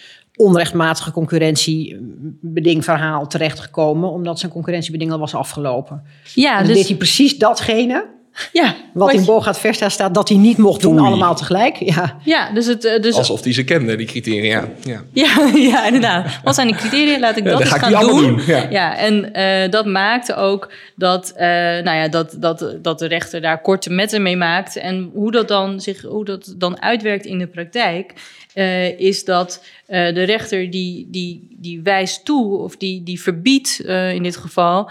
onrechtmatige 0.41 1.11
concurrentiebedingverhaal 1.11 3.27
terechtgekomen, 3.27 4.11
omdat 4.11 4.39
zijn 4.39 4.53
concurrentiebeding 4.53 5.13
al 5.13 5.19
was 5.19 5.35
afgelopen. 5.35 6.03
Ja, 6.35 6.51
en 6.51 6.59
dan 6.59 6.67
dus... 6.67 6.77
deed 6.77 6.89
hij 6.89 6.97
precies 6.97 7.39
datgene 7.39 8.19
ja, 8.53 8.75
wat 8.93 9.13
in 9.13 9.25
Bogaat 9.25 9.59
Versta 9.59 9.89
staat, 9.89 10.15
dat 10.15 10.29
hij 10.29 10.39
niet 10.39 10.57
mocht 10.57 10.81
doen, 10.81 10.99
allemaal 10.99 11.35
tegelijk. 11.35 11.77
Ja, 11.77 12.17
ja 12.25 12.53
dus 12.53 12.67
het, 12.67 12.99
dus... 13.01 13.15
Alsof 13.15 13.43
hij 13.43 13.53
ze 13.53 13.65
kende, 13.65 13.97
die 13.97 14.07
criteria. 14.07 14.69
Ja, 14.85 15.03
ja, 15.13 15.29
ja 15.71 15.87
inderdaad. 15.87 16.41
Wat 16.45 16.55
zijn 16.55 16.67
de 16.67 16.75
criteria? 16.75 17.19
Laat 17.19 17.37
ik 17.37 17.45
ja, 17.45 17.51
dat 17.51 17.61
eens 17.61 17.71
ga 17.71 17.79
gaan 17.79 18.07
doen. 18.07 18.23
doen. 18.23 18.43
Ja. 18.47 18.67
ja, 18.71 18.97
en 18.97 19.31
uh, 19.33 19.71
dat 19.71 19.87
maakte 19.87 20.35
ook 20.35 20.73
dat, 20.97 21.33
uh, 21.35 21.41
nou 21.41 21.97
ja, 21.97 22.09
dat, 22.09 22.37
dat, 22.39 22.77
dat 22.83 22.99
de 22.99 23.07
rechter 23.07 23.41
daar 23.41 23.61
korte 23.61 23.91
metten 23.91 24.23
mee 24.23 24.37
maakt. 24.37 24.77
En 24.77 25.11
hoe 25.15 25.31
dat 25.31 25.49
dan, 25.49 25.81
zich, 25.81 26.03
hoe 26.03 26.25
dat 26.25 26.55
dan 26.57 26.83
uitwerkt 26.83 27.25
in 27.25 27.39
de 27.39 27.47
praktijk, 27.47 28.13
uh, 28.55 28.99
is 29.01 29.25
dat 29.25 29.65
de 29.87 30.23
rechter 30.23 30.71
die, 30.71 31.09
die, 31.11 31.57
die 31.59 31.81
wijst 31.83 32.25
toe, 32.25 32.57
of 32.57 32.77
die, 32.77 33.03
die 33.03 33.21
verbiedt 33.21 33.81
in 34.15 34.23
dit 34.23 34.37
geval, 34.37 34.91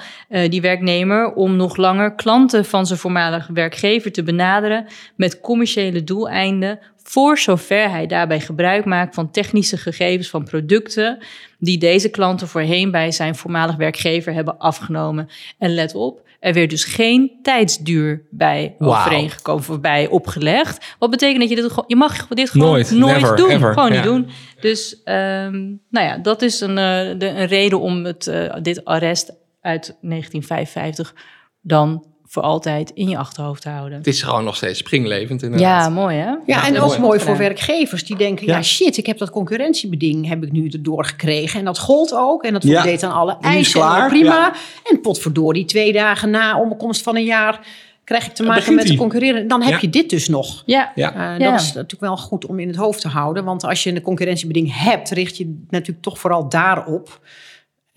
die 0.49 0.61
werknemer 0.61 1.33
om 1.33 1.55
nog 1.55 1.77
langer 1.77 2.15
klanten 2.15 2.65
van 2.65 2.85
zijn 2.85 2.99
voormalige 2.99 3.53
werkgever 3.53 4.11
te 4.11 4.23
benaderen 4.23 4.85
met 5.15 5.39
commerciële 5.39 6.03
doeleinden, 6.03 6.79
voor 7.03 7.37
zover 7.37 7.89
hij 7.89 8.07
daarbij 8.07 8.39
gebruik 8.39 8.85
maakt 8.85 9.15
van 9.15 9.31
technische 9.31 9.77
gegevens 9.77 10.29
van 10.29 10.43
producten 10.43 11.17
die 11.57 11.77
deze 11.77 12.09
klanten 12.09 12.47
voorheen 12.47 12.91
bij 12.91 13.11
zijn 13.11 13.35
voormalig 13.35 13.75
werkgever 13.75 14.33
hebben 14.33 14.57
afgenomen. 14.57 15.29
En 15.57 15.73
let 15.73 15.95
op, 15.95 16.27
er 16.39 16.53
werd 16.53 16.69
dus 16.69 16.83
geen 16.83 17.39
tijdsduur 17.41 18.27
bij 18.29 18.75
overeengekomen 18.77 19.63
voorbij 19.63 20.07
opgelegd. 20.07 20.95
Wat 20.99 21.09
betekent 21.09 21.39
dat 21.39 21.49
je 21.49 21.55
dit, 21.55 21.83
je 21.87 21.95
mag 21.95 22.27
dit 22.27 22.49
gewoon 22.49 22.67
Nooit, 22.67 22.91
nooit, 22.91 23.21
never, 23.21 23.35
doen. 23.35 23.49
ever, 23.49 23.73
gewoon 23.73 23.91
niet 23.91 24.03
doen. 24.03 24.27
Dus 24.59 25.01
um, 25.05 25.81
nou 25.89 26.07
ja, 26.07 26.17
dat 26.17 26.41
is 26.41 26.61
een, 26.61 26.69
uh, 26.69 27.19
de, 27.19 27.27
een 27.27 27.45
reden 27.47 27.79
om 27.79 28.05
het, 28.05 28.27
uh, 28.27 28.55
dit 28.61 28.85
arrest 28.85 29.33
uit 29.61 29.97
1955 30.01 31.15
dan 31.61 32.05
voor 32.31 32.41
altijd 32.43 32.91
in 32.93 33.09
je 33.09 33.17
achterhoofd 33.17 33.63
houden. 33.63 33.97
Het 33.97 34.07
is 34.07 34.21
gewoon 34.21 34.43
nog 34.43 34.55
steeds 34.55 34.79
springlevend 34.79 35.43
inderdaad. 35.43 35.83
Ja, 35.83 35.89
mooi 35.89 36.15
hè? 36.17 36.23
Ja, 36.25 36.37
Ja, 36.45 36.65
en 36.67 36.79
ook 36.81 36.97
mooi. 36.97 37.19
voor 37.19 37.37
werkgevers 37.37 38.03
die 38.05 38.15
denken, 38.17 38.45
ja. 38.47 38.55
Ja. 38.55 38.61
shit, 38.63 38.97
ik 38.97 39.05
heb 39.05 39.17
dat 39.17 39.29
concurrentiebeding 39.29 40.27
heb 40.27 40.43
ik 40.43 40.51
nu 40.51 40.67
erdoor 40.69 41.05
gekregen. 41.05 41.59
En 41.59 41.65
dat 41.65 41.79
gold 41.79 42.13
ook. 42.13 42.43
En 42.43 42.53
dat 42.53 42.63
Ja. 42.63 42.81
voldeed 42.81 43.03
aan 43.03 43.11
alle 43.13 43.37
eisen. 43.41 43.79
klaar, 43.79 44.09
prima. 44.09 44.29
ja. 44.35 44.53
En 44.91 45.01
potverdorie, 45.01 45.65
twee 45.65 45.93
dagen 45.93 46.29
na 46.29 46.59
omkomst 46.59 47.01
van 47.01 47.15
een 47.15 47.23
jaar 47.23 47.59
krijg 48.03 48.25
ik 48.25 48.33
te 48.33 48.43
maken 48.43 48.75
met 48.75 48.87
de 48.87 48.95
concurreren. 48.95 49.47
Dan 49.47 49.61
heb 49.61 49.71
Ja. 49.71 49.77
je 49.81 49.89
dit 49.89 50.09
dus 50.09 50.27
nog. 50.27 50.63
Ja, 50.65 50.91
Ja. 50.95 51.13
Eh, 51.33 51.39
Ja. 51.39 51.51
Dat 51.51 51.59
is 51.61 51.67
natuurlijk 51.73 52.01
wel 52.01 52.17
goed 52.17 52.45
om 52.45 52.59
in 52.59 52.67
het 52.67 52.77
hoofd 52.77 53.01
te 53.01 53.07
houden. 53.07 53.43
Want 53.43 53.63
als 53.63 53.83
je 53.83 53.95
een 53.95 54.01
concurrentiebeding 54.01 54.75
hebt, 54.83 55.09
richt 55.09 55.37
je 55.37 55.63
natuurlijk 55.69 56.01
toch 56.03 56.19
vooral 56.19 56.49
daarop. 56.49 57.19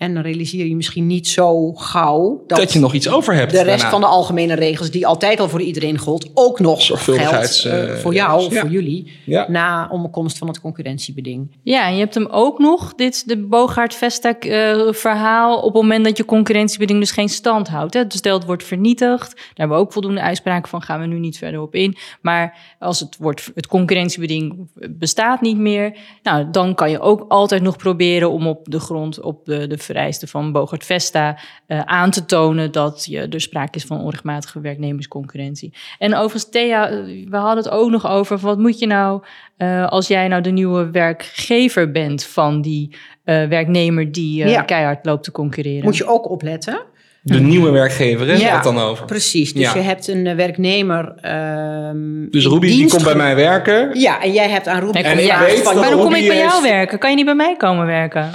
En 0.03 0.13
dan 0.13 0.23
realiseer 0.23 0.65
je 0.65 0.75
misschien 0.75 1.07
niet 1.07 1.27
zo 1.27 1.73
gauw 1.73 2.43
dat, 2.47 2.57
Dat 2.57 2.73
je 2.73 2.79
nog 2.79 2.93
iets 2.93 3.09
over 3.09 3.33
hebt 3.33 3.51
de 3.51 3.57
rest 3.57 3.67
daarna. 3.67 3.89
van 3.89 4.01
de 4.01 4.07
algemene 4.07 4.53
regels, 4.53 4.91
die 4.91 5.07
altijd 5.07 5.39
al 5.39 5.49
voor 5.49 5.61
iedereen 5.61 5.97
gold, 5.97 6.29
ook 6.33 6.59
nog 6.59 6.85
geldt 6.85 7.65
eh, 7.65 7.93
voor 7.95 8.13
jou 8.13 8.45
of 8.45 8.53
ja. 8.53 8.59
voor 8.59 8.69
jullie 8.69 9.11
Ja. 9.25 9.45
na 9.49 9.87
omkomst 9.91 10.37
van 10.37 10.47
het 10.47 10.61
concurrentiebeding. 10.61 11.51
Ja, 11.63 11.87
en 11.87 11.93
je 11.93 11.99
hebt 11.99 12.13
hem 12.13 12.27
ook 12.31 12.59
nog, 12.59 12.93
dit 12.95 13.27
de 13.27 13.37
Bogaert 13.37 13.95
Vestek 13.95 14.45
eh, 14.45 14.87
verhaal, 14.91 15.57
op 15.57 15.63
het 15.73 15.81
moment 15.81 16.05
dat 16.05 16.17
je 16.17 16.25
concurrentiebeding 16.25 16.99
dus 16.99 17.11
geen 17.11 17.29
stand 17.29 17.67
houdt. 17.67 17.93
Hè. 17.93 18.07
Dus 18.07 18.17
stel 18.17 18.37
het 18.37 18.45
wordt 18.45 18.63
vernietigd, 18.63 19.35
daar 19.35 19.45
hebben 19.53 19.77
we 19.77 19.83
ook 19.83 19.93
voldoende 19.93 20.21
uitspraken 20.21 20.69
van, 20.69 20.81
gaan 20.81 20.99
we 20.99 21.05
nu 21.05 21.19
niet 21.19 21.37
verder 21.37 21.61
op 21.61 21.75
in. 21.75 21.95
Maar 22.21 22.57
als 22.79 22.99
het, 22.99 23.17
wordt, 23.19 23.51
het 23.55 23.67
concurrentiebeding 23.67 24.67
bestaat 24.89 25.41
niet 25.41 25.57
meer, 25.57 25.97
nou, 26.23 26.47
dan 26.51 26.75
kan 26.75 26.89
je 26.89 26.99
ook 26.99 27.25
altijd 27.27 27.61
nog 27.61 27.77
proberen 27.77 28.31
om 28.31 28.47
op 28.47 28.65
de 28.69 28.79
grond, 28.79 29.21
op 29.21 29.45
de, 29.45 29.67
de 29.67 29.77
vereisten 29.93 30.27
van 30.27 30.51
Bogaert 30.51 30.85
Vesta, 30.85 31.37
eh, 31.67 31.79
aan 31.79 32.11
te 32.11 32.25
tonen 32.25 32.71
dat 32.71 33.05
je, 33.09 33.27
er 33.27 33.41
sprake 33.41 33.77
is 33.77 33.83
van 33.85 33.99
onrechtmatige 33.99 34.59
werknemersconcurrentie. 34.61 35.73
En 35.99 36.13
overigens, 36.15 36.49
Thea, 36.49 36.89
eh, 36.89 36.97
we 37.29 37.37
hadden 37.37 37.63
het 37.63 37.73
ook 37.73 37.89
nog 37.89 38.07
over, 38.07 38.37
wat 38.37 38.57
moet 38.57 38.79
je 38.79 38.87
nou 38.87 39.21
eh, 39.57 39.87
als 39.87 40.07
jij 40.07 40.27
nou 40.27 40.41
de 40.41 40.49
nieuwe 40.51 40.89
werkgever 40.91 41.91
bent 41.91 42.23
van 42.23 42.61
die 42.61 42.95
eh, 43.23 43.47
werknemer 43.47 44.11
die 44.11 44.43
eh, 44.43 44.49
Ja. 44.51 44.61
keihard 44.61 45.05
loopt 45.05 45.23
te 45.23 45.31
concurreren. 45.31 45.83
Moet 45.83 45.97
je 45.97 46.05
ook 46.07 46.29
opletten. 46.29 46.81
De 47.21 47.39
nieuwe 47.39 47.71
werkgever, 47.71 48.27
hè? 48.27 48.33
Ja. 48.33 48.39
Ja. 48.39 48.53
het 48.53 48.63
dan 48.63 48.79
over. 48.79 49.05
Precies. 49.05 49.53
Dus 49.53 49.61
Ja. 49.63 49.73
je 49.73 49.79
hebt 49.79 50.07
een 50.07 50.35
werknemer. 50.35 51.13
ehm, 51.21 52.29
Dus 52.29 52.45
Ruby 52.45 52.67
die 52.67 52.89
komt 52.89 53.03
bij 53.03 53.15
mij 53.15 53.35
werken. 53.35 53.99
Ja, 53.99 54.21
en 54.23 54.31
jij 54.31 54.49
hebt 54.49 54.67
aan 54.67 54.79
Ruby 54.79 54.97
En 54.97 55.13
ik 55.13 55.19
gevraagd 55.19 55.45
weet 55.45 55.61
van, 55.63 55.73
dat 55.73 55.81
maar 55.83 55.91
dan 55.91 55.99
kom 56.03 56.13
ik 56.15 56.27
bij 56.27 56.37
jou 56.37 56.61
werken. 56.61 56.99
Kan 56.99 57.09
je 57.09 57.15
niet 57.15 57.25
bij 57.25 57.35
mij 57.35 57.55
komen 57.57 57.85
werken? 57.85 58.31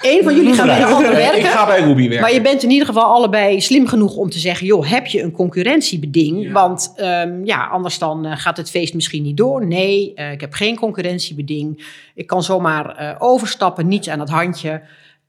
Eén 0.00 0.22
van 0.22 0.34
jullie 0.34 0.54
gaat 0.54 0.66
bij 0.66 0.78
de 0.78 0.84
ander 0.84 1.10
werken. 1.10 1.38
Ik 1.38 1.46
ga 1.46 1.66
bij 1.66 1.80
Ruby 1.80 2.02
werken. 2.02 2.20
Maar 2.20 2.32
je 2.32 2.40
bent 2.40 2.62
in 2.62 2.70
ieder 2.70 2.86
geval 2.86 3.04
allebei 3.04 3.60
slim 3.60 3.86
genoeg 3.86 4.16
om 4.16 4.30
te 4.30 4.38
zeggen: 4.38 4.66
joh, 4.66 4.90
heb 4.90 5.06
je 5.06 5.22
een 5.22 5.32
concurrentiebeding? 5.32 6.42
Ja. 6.42 6.52
Want 6.52 6.92
ehm, 6.96 7.44
ja, 7.44 7.66
anders 7.66 7.98
dan 7.98 8.26
eh, 8.26 8.36
gaat 8.36 8.56
het 8.56 8.70
feest 8.70 8.94
misschien 8.94 9.22
niet 9.22 9.36
door. 9.36 9.66
Nee, 9.66 10.14
eh, 10.14 10.32
ik 10.32 10.40
heb 10.40 10.52
geen 10.52 10.76
concurrentiebeding. 10.76 11.84
Ik 12.14 12.26
kan 12.26 12.42
zomaar 12.42 12.96
eh, 12.96 13.16
overstappen, 13.18 13.88
niets 13.88 14.08
aan 14.08 14.20
het 14.20 14.30
handje. 14.30 14.82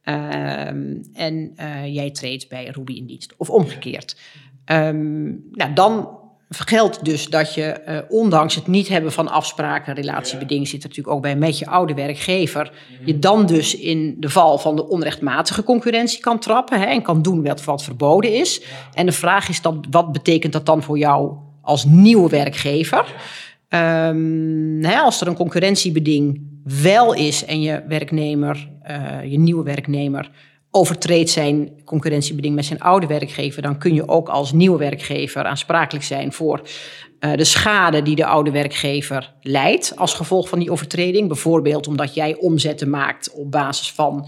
Ehm, 0.04 0.96
en 1.14 1.52
eh, 1.56 1.94
jij 1.94 2.12
treedt 2.12 2.50
bij 2.50 2.70
Ruby 2.72 2.94
in 2.94 3.06
dienst. 3.06 3.34
Of 3.38 3.50
omgekeerd. 3.50 4.18
Ehm, 4.66 5.24
nou, 5.52 5.74
dan 5.74 6.10
geldt 6.58 7.06
dus 7.06 7.28
dat 7.28 7.54
je, 7.54 7.64
eh, 7.64 7.98
ondanks 8.10 8.56
het 8.56 8.68
niet 8.68 8.88
hebben 8.88 9.12
van 9.12 9.28
afspraken, 9.28 9.94
relatiebeding 9.94 10.68
zit 10.68 10.84
er 10.84 10.88
natuurlijk 10.88 11.16
ook 11.16 11.22
bij 11.22 11.36
met 11.36 11.60
je 11.60 11.68
oude 11.68 11.94
werkgever, 11.94 12.72
je 13.06 13.20
dan 13.20 13.46
dus 13.46 13.78
in 13.78 14.16
de 14.20 14.30
val 14.30 14.58
van 14.58 14.76
de 14.76 14.88
onrechtmatige 14.88 15.64
concurrentie 15.64 16.20
kan 16.20 16.40
trappen 16.40 16.80
hè, 16.80 16.86
en 16.86 17.02
kan 17.02 17.22
doen 17.22 17.44
wat, 17.44 17.64
wat 17.64 17.84
verboden 17.84 18.34
is. 18.34 18.62
En 18.94 19.06
de 19.06 19.12
vraag 19.12 19.50
is 19.50 19.62
dan, 19.62 19.86
wat 19.90 20.12
betekent 20.12 20.54
dat 20.54 20.66
dan 20.66 20.84
voor 20.84 20.98
jou 20.98 21.34
als 21.62 21.86
nieuwe 21.86 22.30
werkgever? 22.30 23.06
Ehm, 23.70 24.84
hè, 24.84 24.98
als 24.98 25.22
er 25.22 25.28
een 25.28 25.36
concurrentiebeding 25.36 26.42
wel 26.64 27.14
is 27.14 27.46
en 27.46 27.62
je 27.62 27.84
werknemer, 27.88 28.70
eh, 28.82 29.24
je 29.24 29.40
nieuwe 29.40 29.64
werknemer, 29.64 30.32
overtreedt 30.76 31.30
zijn 31.30 31.72
concurrentiebeding 31.86 32.56
met 32.56 32.66
zijn 32.66 32.80
oude 32.80 33.08
werkgever, 33.08 33.62
dan 33.62 33.78
kun 33.78 33.94
je 33.94 34.08
ook 34.08 34.30
als 34.30 34.52
nieuwe 34.52 34.78
werkgever 34.78 35.44
aansprakelijk 35.44 36.06
zijn 36.06 36.34
voor 36.34 36.62
eh, 37.20 37.34
de 37.34 37.44
schade 37.44 38.02
die 38.02 38.16
de 38.16 38.26
oude 38.26 38.52
werkgever 38.52 39.34
leidt 39.42 39.94
als 39.96 40.14
gevolg 40.14 40.50
van 40.50 40.60
die 40.60 40.72
overtreding. 40.72 41.28
Bijvoorbeeld 41.28 41.88
omdat 41.88 42.14
jij 42.14 42.36
omzetten 42.36 42.90
maakt 42.90 43.34
op 43.34 43.52
basis 43.52 43.92
van 43.92 44.28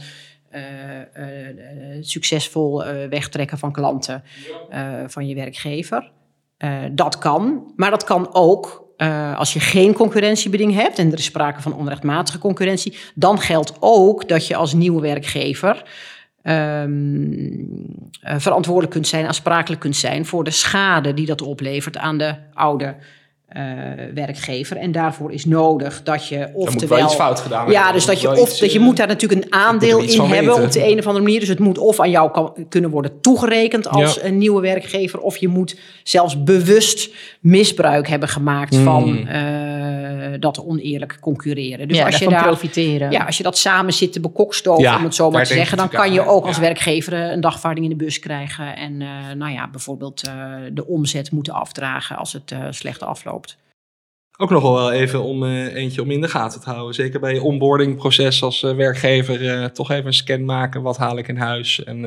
eh, 0.50 0.62
eh, 1.02 1.98
succesvol 2.02 2.84
wegtrekken 3.10 3.58
van 3.58 3.72
klanten 3.72 4.24
van 5.08 5.28
je 5.28 5.36
werkgever. 5.36 6.12
Dat 6.92 7.18
kan, 7.18 7.74
maar 7.76 7.90
dat 7.90 8.04
kan 8.04 8.34
ook 8.34 8.84
als 9.36 9.54
je 9.54 9.60
geen 9.60 9.94
concurrentiebeding 9.94 10.74
hebt 10.74 11.00
en 11.00 11.12
er 11.12 11.18
is 11.18 11.26
sprake 11.26 11.62
van 11.62 11.74
onrechtmatige 11.74 12.38
concurrentie, 12.38 12.98
dan 13.16 13.40
geldt 13.40 13.74
ook 13.80 14.28
dat 14.28 14.48
je 14.48 14.56
als 14.56 14.74
nieuwe 14.74 15.02
werkgever 15.02 15.84
eh, 16.46 16.86
verantwoordelijk 18.38 18.94
kunt 18.94 19.08
zijn, 19.08 19.26
aansprakelijk 19.26 19.82
kunt 19.82 19.96
zijn 19.96 20.26
voor 20.26 20.44
de 20.44 20.52
schade 20.52 21.14
die 21.14 21.26
dat 21.26 21.42
oplevert 21.42 21.98
aan 21.98 22.18
de 22.18 22.36
oude 22.54 22.86
eh, 22.86 22.94
werkgever. 24.14 24.78
En 24.78 24.92
daarvoor 24.92 25.32
is 25.32 25.46
nodig 25.46 26.04
dat 26.04 26.28
je 26.28 26.50
oftewel. 26.54 26.98
wel 26.98 27.06
iets 27.06 27.16
fout 27.16 27.40
gedaan 27.40 27.58
hebben. 27.58 27.76
Ja, 27.76 27.92
dus 27.92 28.06
dat 28.06 28.22
je, 28.22 28.30
of, 28.32 28.50
iets, 28.50 28.60
dat 28.60 28.72
je 28.72 28.80
eh, 28.80 28.86
moet 28.86 28.98
daar 28.98 29.08
natuurlijk 29.08 29.44
een 29.46 29.54
aandeel 29.54 30.00
in 30.00 30.20
hebben 30.22 30.46
weten. 30.46 30.64
op 30.64 30.72
de 30.72 30.84
een 30.92 30.98
of 31.00 31.06
andere 31.06 31.24
manier. 31.24 31.40
Dus 31.40 31.50
het 31.50 31.60
moet 31.60 31.78
of 31.78 32.00
aan 32.00 32.10
jou 32.10 32.32
kan, 32.32 32.54
kunnen 32.70 32.90
worden 32.90 33.22
toegerekend 33.22 33.88
als 33.88 34.16
Ja. 34.16 34.24
een 34.24 34.38
nieuwe 34.38 34.62
werkgever, 34.62 35.20
of 35.20 35.38
je 35.38 35.48
moet 35.48 35.80
zelfs 36.04 36.44
bewust 36.44 37.10
misbruik 37.40 38.08
hebben 38.08 38.30
gemaakt 38.30 38.74
Hmm. 38.76 38.84
van 38.84 39.28
eh, 39.28 40.40
dat 40.40 40.66
oneerlijk 40.66 41.18
concurreren. 41.22 41.88
Dus 41.88 41.98
ja, 41.98 42.06
als 42.06 42.18
je 42.18 42.30
daar 42.30 42.44
profiteren. 42.44 43.12
ja, 43.12 43.24
als 43.26 43.38
je 43.38 43.44
dat 43.44 43.58
samen 43.58 43.94
zit 43.94 44.14
te 44.14 44.20
bekokstoven, 44.20 44.84
Ja, 44.84 44.98
om 44.98 45.04
het 45.04 45.16
zo 45.16 45.32
maar 45.32 45.46
te 45.46 45.54
zeggen, 45.54 45.78
dan 45.78 45.90
kan 45.90 46.14
je 46.14 46.26
ook 46.28 46.46
als 46.46 46.58
werkgever 46.58 47.14
eh, 47.14 47.32
een 47.32 47.42
dagvaarding 47.42 47.86
in 47.86 47.98
de 47.98 48.04
bus 48.04 48.20
krijgen. 48.20 48.76
En 48.76 49.02
eh, 49.02 49.08
nou 49.38 49.52
ja, 49.52 49.70
bijvoorbeeld 49.70 50.28
eh, 50.28 50.34
de 50.72 50.88
omzet 50.88 51.32
moeten 51.32 51.54
afdragen 51.54 52.18
als 52.18 52.34
het 52.34 52.52
eh, 52.52 52.60
slecht 52.70 53.04
afloopt. 53.04 53.45
Ook 54.38 54.50
nog 54.50 54.64
wel 54.64 54.92
even 54.92 55.24
om 55.24 55.44
eh, 55.44 55.76
eentje 55.76 56.02
om 56.02 56.12
in 56.12 56.22
de 56.22 56.28
gaten 56.28 56.62
te 56.62 56.70
houden. 56.70 56.96
Zeker 56.96 57.20
bij 57.20 57.34
je 57.34 57.44
onboardingproces 57.44 58.44
als 58.44 58.64
eh, 58.64 58.76
werkgever. 58.76 59.50
eh, 59.50 59.66
toch 59.66 59.92
even 59.92 60.06
een 60.06 60.14
scan 60.14 60.46
maken. 60.46 60.82
Wat 60.82 60.98
haal 60.98 61.18
ik 61.18 61.28
in 61.28 61.38
huis? 61.38 61.84
En, 61.84 62.02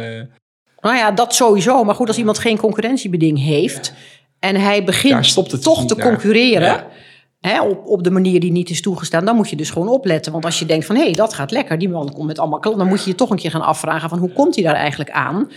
Nou 0.81 0.97
ja, 0.97 1.11
dat 1.11 1.35
sowieso. 1.35 1.85
Maar 1.85 1.95
goed, 1.95 2.09
als 2.09 2.19
iemand 2.19 2.38
geen 2.38 2.59
concurrentiebeding 2.59 3.38
heeft 3.38 3.93
en 4.38 4.57
hij 4.57 4.85
begint 4.85 5.35
toch 5.62 5.87
te 5.87 5.95
naar. 5.95 6.07
concurreren. 6.07 6.61
Ja. 6.61 6.87
Hè, 7.41 7.62
op, 7.62 7.87
op 7.87 8.05
de 8.05 8.11
manier 8.11 8.41
die 8.41 8.53
niet 8.53 8.71
is 8.71 8.83
toegestaan, 8.83 9.25
dan 9.25 9.37
moet 9.37 9.51
je 9.51 9.57
dus 9.57 9.71
gewoon 9.71 9.88
opletten. 9.88 10.33
Want 10.33 10.45
als 10.45 10.59
je 10.59 10.67
denkt 10.67 10.87
van, 10.87 10.97
hé, 10.97 11.05
hey, 11.05 11.14
dat 11.14 11.35
gaat 11.35 11.51
lekker, 11.51 11.79
die 11.79 11.88
man 11.88 12.12
komt 12.12 12.27
met 12.27 12.38
allemaal 12.38 12.59
klanten, 12.59 12.83
dan 12.83 12.93
moet 12.93 13.05
je 13.05 13.11
je 13.11 13.17
toch 13.17 13.31
een 13.31 13.37
keer 13.37 13.51
gaan 13.51 13.62
afvragen 13.62 14.09
van, 14.09 14.19
hoe 14.19 14.33
komt 14.33 14.55
hij 14.55 14.64
daar 14.64 14.75
eigenlijk 14.75 15.11
aan? 15.11 15.51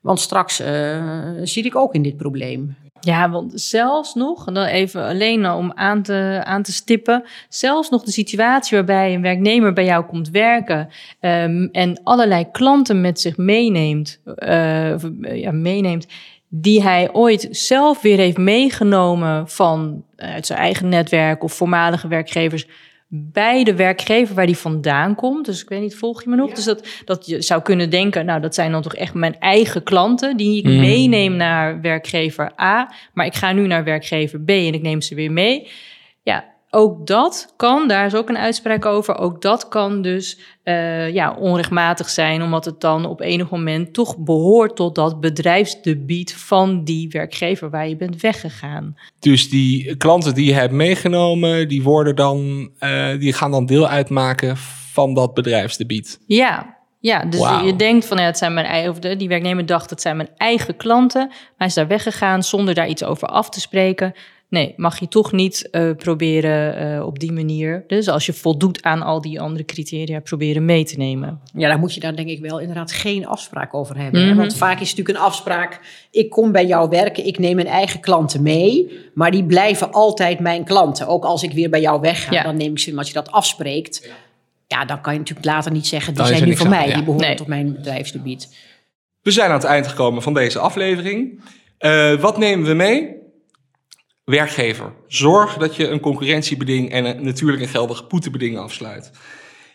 Want 0.00 0.20
straks 0.20 0.60
eh, 0.60 1.30
zie 1.42 1.64
ik 1.64 1.76
ook 1.76 1.94
in 1.94 2.02
dit 2.02 2.16
probleem. 2.16 2.76
Ja, 3.06 3.30
want 3.30 3.60
zelfs 3.60 4.14
nog, 4.14 4.46
en 4.46 4.54
dan 4.54 4.64
even 4.64 5.04
alleen 5.04 5.50
om 5.50 5.72
aan 5.74 6.02
te, 6.02 6.40
aan 6.44 6.62
te 6.62 6.72
stippen, 6.72 7.24
zelfs 7.48 7.90
nog 7.90 8.02
de 8.02 8.10
situatie 8.10 8.76
waarbij 8.76 9.14
een 9.14 9.22
werknemer 9.22 9.72
bij 9.72 9.84
jou 9.84 10.04
komt 10.04 10.30
werken 10.30 10.88
ehm, 11.20 11.68
en 11.72 12.00
allerlei 12.02 12.50
klanten 12.50 13.00
met 13.00 13.20
zich 13.20 13.36
meeneemt, 13.36 14.20
eh, 14.36 14.92
eh, 14.92 15.00
ja, 15.20 15.52
meeneemt, 15.52 16.06
die 16.48 16.82
hij 16.82 17.12
ooit 17.12 17.48
zelf 17.50 18.02
weer 18.02 18.18
heeft 18.18 18.38
meegenomen 18.38 19.48
van 19.48 20.04
eh, 20.16 20.32
uit 20.32 20.46
zijn 20.46 20.58
eigen 20.58 20.88
netwerk 20.88 21.42
of 21.42 21.52
voormalige 21.52 22.08
werkgevers 22.08 22.66
bij 23.08 23.64
de 23.64 23.74
werkgever 23.74 24.34
waar 24.34 24.46
die 24.46 24.56
vandaan 24.56 25.14
komt. 25.14 25.46
Dus 25.46 25.62
ik 25.62 25.68
weet 25.68 25.80
niet, 25.80 25.96
volg 25.96 26.22
je 26.22 26.30
me 26.30 26.36
nog? 26.36 26.52
Dus 26.52 26.64
dat, 26.64 26.88
dat 27.04 27.26
je 27.26 27.42
zou 27.42 27.62
kunnen 27.62 27.90
denken, 27.90 28.26
nou, 28.26 28.40
dat 28.40 28.54
zijn 28.54 28.72
dan 28.72 28.82
toch 28.82 28.94
echt 28.94 29.14
mijn 29.14 29.38
eigen 29.38 29.82
klanten 29.82 30.36
die 30.36 30.58
ik 30.58 30.64
Mhm. 30.64 30.80
meeneem 30.80 31.36
naar 31.36 31.80
werkgever 31.80 32.52
A, 32.60 32.92
maar 33.12 33.26
ik 33.26 33.34
ga 33.34 33.52
nu 33.52 33.66
naar 33.66 33.84
werkgever 33.84 34.40
B 34.40 34.48
en 34.50 34.74
ik 34.74 34.82
neem 34.82 35.00
ze 35.00 35.14
weer 35.14 35.32
mee. 35.32 35.68
Ja, 36.22 36.44
ook 36.76 37.06
dat 37.06 37.52
kan, 37.56 37.88
daar 37.88 38.06
is 38.06 38.14
ook 38.14 38.28
een 38.28 38.38
uitspraak 38.38 38.84
over, 38.84 39.18
ook 39.18 39.42
dat 39.42 39.68
kan 39.68 40.02
dus 40.02 40.38
eh, 40.62 41.14
ja, 41.14 41.36
onrechtmatig 41.38 42.08
zijn, 42.08 42.42
omdat 42.42 42.64
het 42.64 42.80
dan 42.80 43.06
op 43.06 43.20
enig 43.20 43.50
moment 43.50 43.92
toch 43.92 44.18
behoort 44.18 44.76
tot 44.76 44.94
dat 44.94 45.20
bedrijfsdebiet 45.20 46.34
van 46.34 46.84
die 46.84 47.08
werkgever 47.08 47.70
waar 47.70 47.88
je 47.88 47.96
bent 47.96 48.20
weggegaan. 48.20 48.96
dus 49.18 49.50
die 49.50 49.96
klanten 49.96 50.34
die 50.34 50.46
je 50.46 50.52
hebt 50.52 50.72
meegenomen, 50.72 51.68
die, 51.68 51.82
worden 51.82 52.16
dan, 52.16 52.70
eh, 52.78 53.18
die 53.18 53.32
gaan 53.32 53.50
dan 53.50 53.66
deel 53.66 53.88
uitmaken 53.88 54.56
van 54.92 55.14
dat 55.14 55.34
bedrijfsdebiet. 55.34 56.20
Ja, 56.26 56.76
ja 57.00 57.24
dus 57.24 57.48
je 57.64 57.76
denkt 57.76 58.06
van 58.06 58.16
ja, 58.16 58.24
het 58.24 58.38
zijn 58.38 58.54
mijn 58.54 58.66
eigen, 58.66 59.18
die 59.18 59.28
werknemer 59.28 59.66
dacht 59.66 59.90
het 59.90 60.00
zijn 60.00 60.16
mijn 60.16 60.30
eigen 60.36 60.76
klanten. 60.76 61.26
Maar 61.28 61.54
hij 61.56 61.66
is 61.66 61.74
daar 61.74 61.88
weggegaan 61.88 62.42
zonder 62.42 62.74
daar 62.74 62.88
iets 62.88 63.04
over 63.04 63.28
af 63.28 63.48
te 63.48 63.60
spreken. 63.60 64.14
Nee, 64.48 64.74
mag 64.76 65.00
je 65.00 65.08
toch 65.08 65.32
niet 65.32 65.68
uh, 65.72 65.90
proberen 65.96 66.92
uh, 66.94 67.06
op 67.06 67.18
die 67.18 67.32
manier. 67.32 67.84
Dus 67.86 68.08
als 68.08 68.26
je 68.26 68.32
voldoet 68.32 68.82
aan 68.82 69.02
al 69.02 69.20
die 69.20 69.40
andere 69.40 69.64
criteria, 69.64 70.20
proberen 70.20 70.64
mee 70.64 70.84
te 70.84 70.96
nemen. 70.96 71.40
Ja, 71.54 71.68
daar 71.68 71.78
moet 71.78 71.94
je 71.94 72.00
daar 72.00 72.16
denk 72.16 72.28
ik 72.28 72.40
wel 72.40 72.58
inderdaad 72.58 72.92
geen 72.92 73.26
afspraak 73.26 73.74
over 73.74 73.96
hebben. 73.98 74.22
Mm 74.22 74.28
-hmm. 74.28 74.36
Want 74.36 74.56
vaak 74.56 74.80
is 74.80 74.88
het 74.88 74.96
natuurlijk 74.96 75.18
een 75.18 75.30
afspraak. 75.30 75.80
Ik 76.10 76.30
kom 76.30 76.52
bij 76.52 76.66
jou 76.66 76.88
werken, 76.88 77.26
ik 77.26 77.38
neem 77.38 77.54
mijn 77.54 77.66
eigen 77.66 78.00
klanten 78.00 78.42
mee. 78.42 78.90
Maar 79.14 79.30
die 79.30 79.44
blijven 79.44 79.92
altijd 79.92 80.40
mijn 80.40 80.64
klanten. 80.64 81.06
Ook 81.06 81.24
als 81.24 81.42
ik 81.42 81.52
weer 81.52 81.70
bij 81.70 81.80
jou 81.80 82.00
wegga, 82.00 82.32
ja. 82.32 82.42
dan 82.42 82.56
neem 82.56 82.70
ik 82.70 82.78
ze. 82.78 82.90
Maar 82.90 82.98
als 82.98 83.08
je 83.08 83.14
dat 83.14 83.30
afspreekt, 83.30 84.04
ja. 84.04 84.78
ja. 84.78 84.84
dan 84.84 85.00
kan 85.00 85.12
je 85.12 85.18
natuurlijk 85.18 85.46
later 85.46 85.72
niet 85.72 85.86
zeggen: 85.86 86.14
die 86.14 86.26
zijn 86.26 86.44
nu 86.44 86.56
van 86.56 86.68
mij, 86.68 86.88
ja. 86.88 86.94
die 86.94 87.04
behoren 87.04 87.26
nee. 87.26 87.36
tot 87.36 87.46
mijn 87.46 87.72
bedrijfsgebied. 87.72 88.56
We 89.22 89.30
zijn 89.30 89.48
aan 89.50 89.56
het 89.56 89.64
eind 89.64 89.86
gekomen 89.86 90.22
van 90.22 90.34
deze 90.34 90.58
aflevering. 90.58 91.40
Uh, 91.80 92.14
wat 92.20 92.38
nemen 92.38 92.66
we 92.66 92.74
mee? 92.74 93.24
Werkgever, 94.26 94.92
zorg 95.06 95.56
dat 95.56 95.76
je 95.76 95.88
een 95.88 96.00
concurrentiebeding 96.00 96.90
en 96.90 97.04
een, 97.04 97.24
natuurlijk 97.24 97.62
een 97.62 97.68
geldig 97.68 98.06
boetebeding 98.06 98.58
afsluit. 98.58 99.10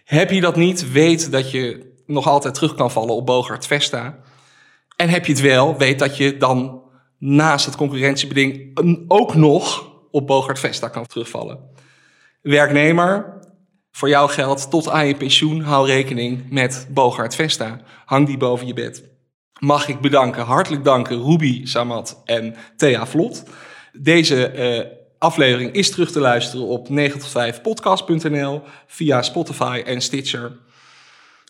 Heb 0.04 0.32
je 0.32 0.42
dat 0.42 0.56
niet, 0.56 0.92
weet 0.92 1.32
dat 1.32 1.52
je 1.52 1.94
nog 2.06 2.28
altijd 2.28 2.54
terug 2.54 2.76
kan 2.76 2.92
vallen 2.92 3.16
op 3.16 3.26
Bogart 3.26 3.68
Vesta. 3.68 4.20
En 4.96 5.10
heb 5.10 5.26
je 5.26 5.32
het 5.32 5.42
wel, 5.42 5.78
weet 5.78 6.00
dat 6.00 6.18
je 6.18 6.38
dan 6.38 6.84
naast 7.18 7.66
het 7.66 7.76
concurrentiebeding 7.76 8.74
ook 9.08 9.36
nog 9.36 9.92
op 10.12 10.28
Bogart 10.28 10.60
Vesta 10.60 10.88
kan 10.88 11.06
terugvallen. 11.06 11.60
Werknemer, 12.42 13.40
voor 13.92 14.10
jou 14.10 14.30
geldt 14.30 14.70
tot 14.70 14.90
aan 14.90 15.08
je 15.08 15.16
pensioen, 15.16 15.62
hou 15.62 15.88
rekening 15.88 16.50
met 16.50 16.88
Bogart 16.90 17.36
Vesta. 17.36 17.82
Hang 18.06 18.28
die 18.28 18.38
boven 18.38 18.68
je 18.68 18.74
bed. 18.74 19.04
Mag 19.60 19.88
ik 19.88 20.00
bedanken, 20.00 20.44
hartelijk 20.44 20.84
danken, 20.84 21.24
Ruby 21.24 21.66
Samat 21.66 22.22
en 22.26 22.56
Thea 22.78 23.06
Vlot. 23.06 23.44
Deze 23.93 24.51
uh, 24.56 24.91
aflevering 25.17 25.73
is 25.73 25.91
terug 25.91 26.12
te 26.12 26.19
luisteren 26.19 26.65
op 26.65 26.89
9 26.89 27.19
tot 27.19 27.30
5 27.30 27.62
podcast.nl 27.62 28.62
via 28.88 29.21
Spotify 29.21 29.82
en 29.86 30.01
Stitcher. 30.01 30.51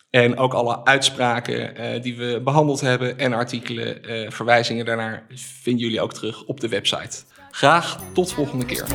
En 0.10 0.38
ook 0.38 0.54
alle 0.54 0.86
uitspraken 0.86 1.82
uh, 1.82 2.01
die 2.01 2.17
we 2.17 2.41
behandeld 2.43 2.82
hebben 2.82 3.19
en 3.19 3.34
artikelen, 3.34 4.12
uh, 4.12 4.30
verwijzingen 4.32 4.86
daarnaar 4.86 5.25
vinden 5.62 5.84
jullie 5.84 6.01
ook 6.01 6.13
terug 6.13 6.45
op 6.45 6.60
de 6.60 6.67
website. 6.67 7.23
Graag 7.51 7.99
tot 8.13 8.34
volgende 8.34 8.65
keer. 8.65 8.86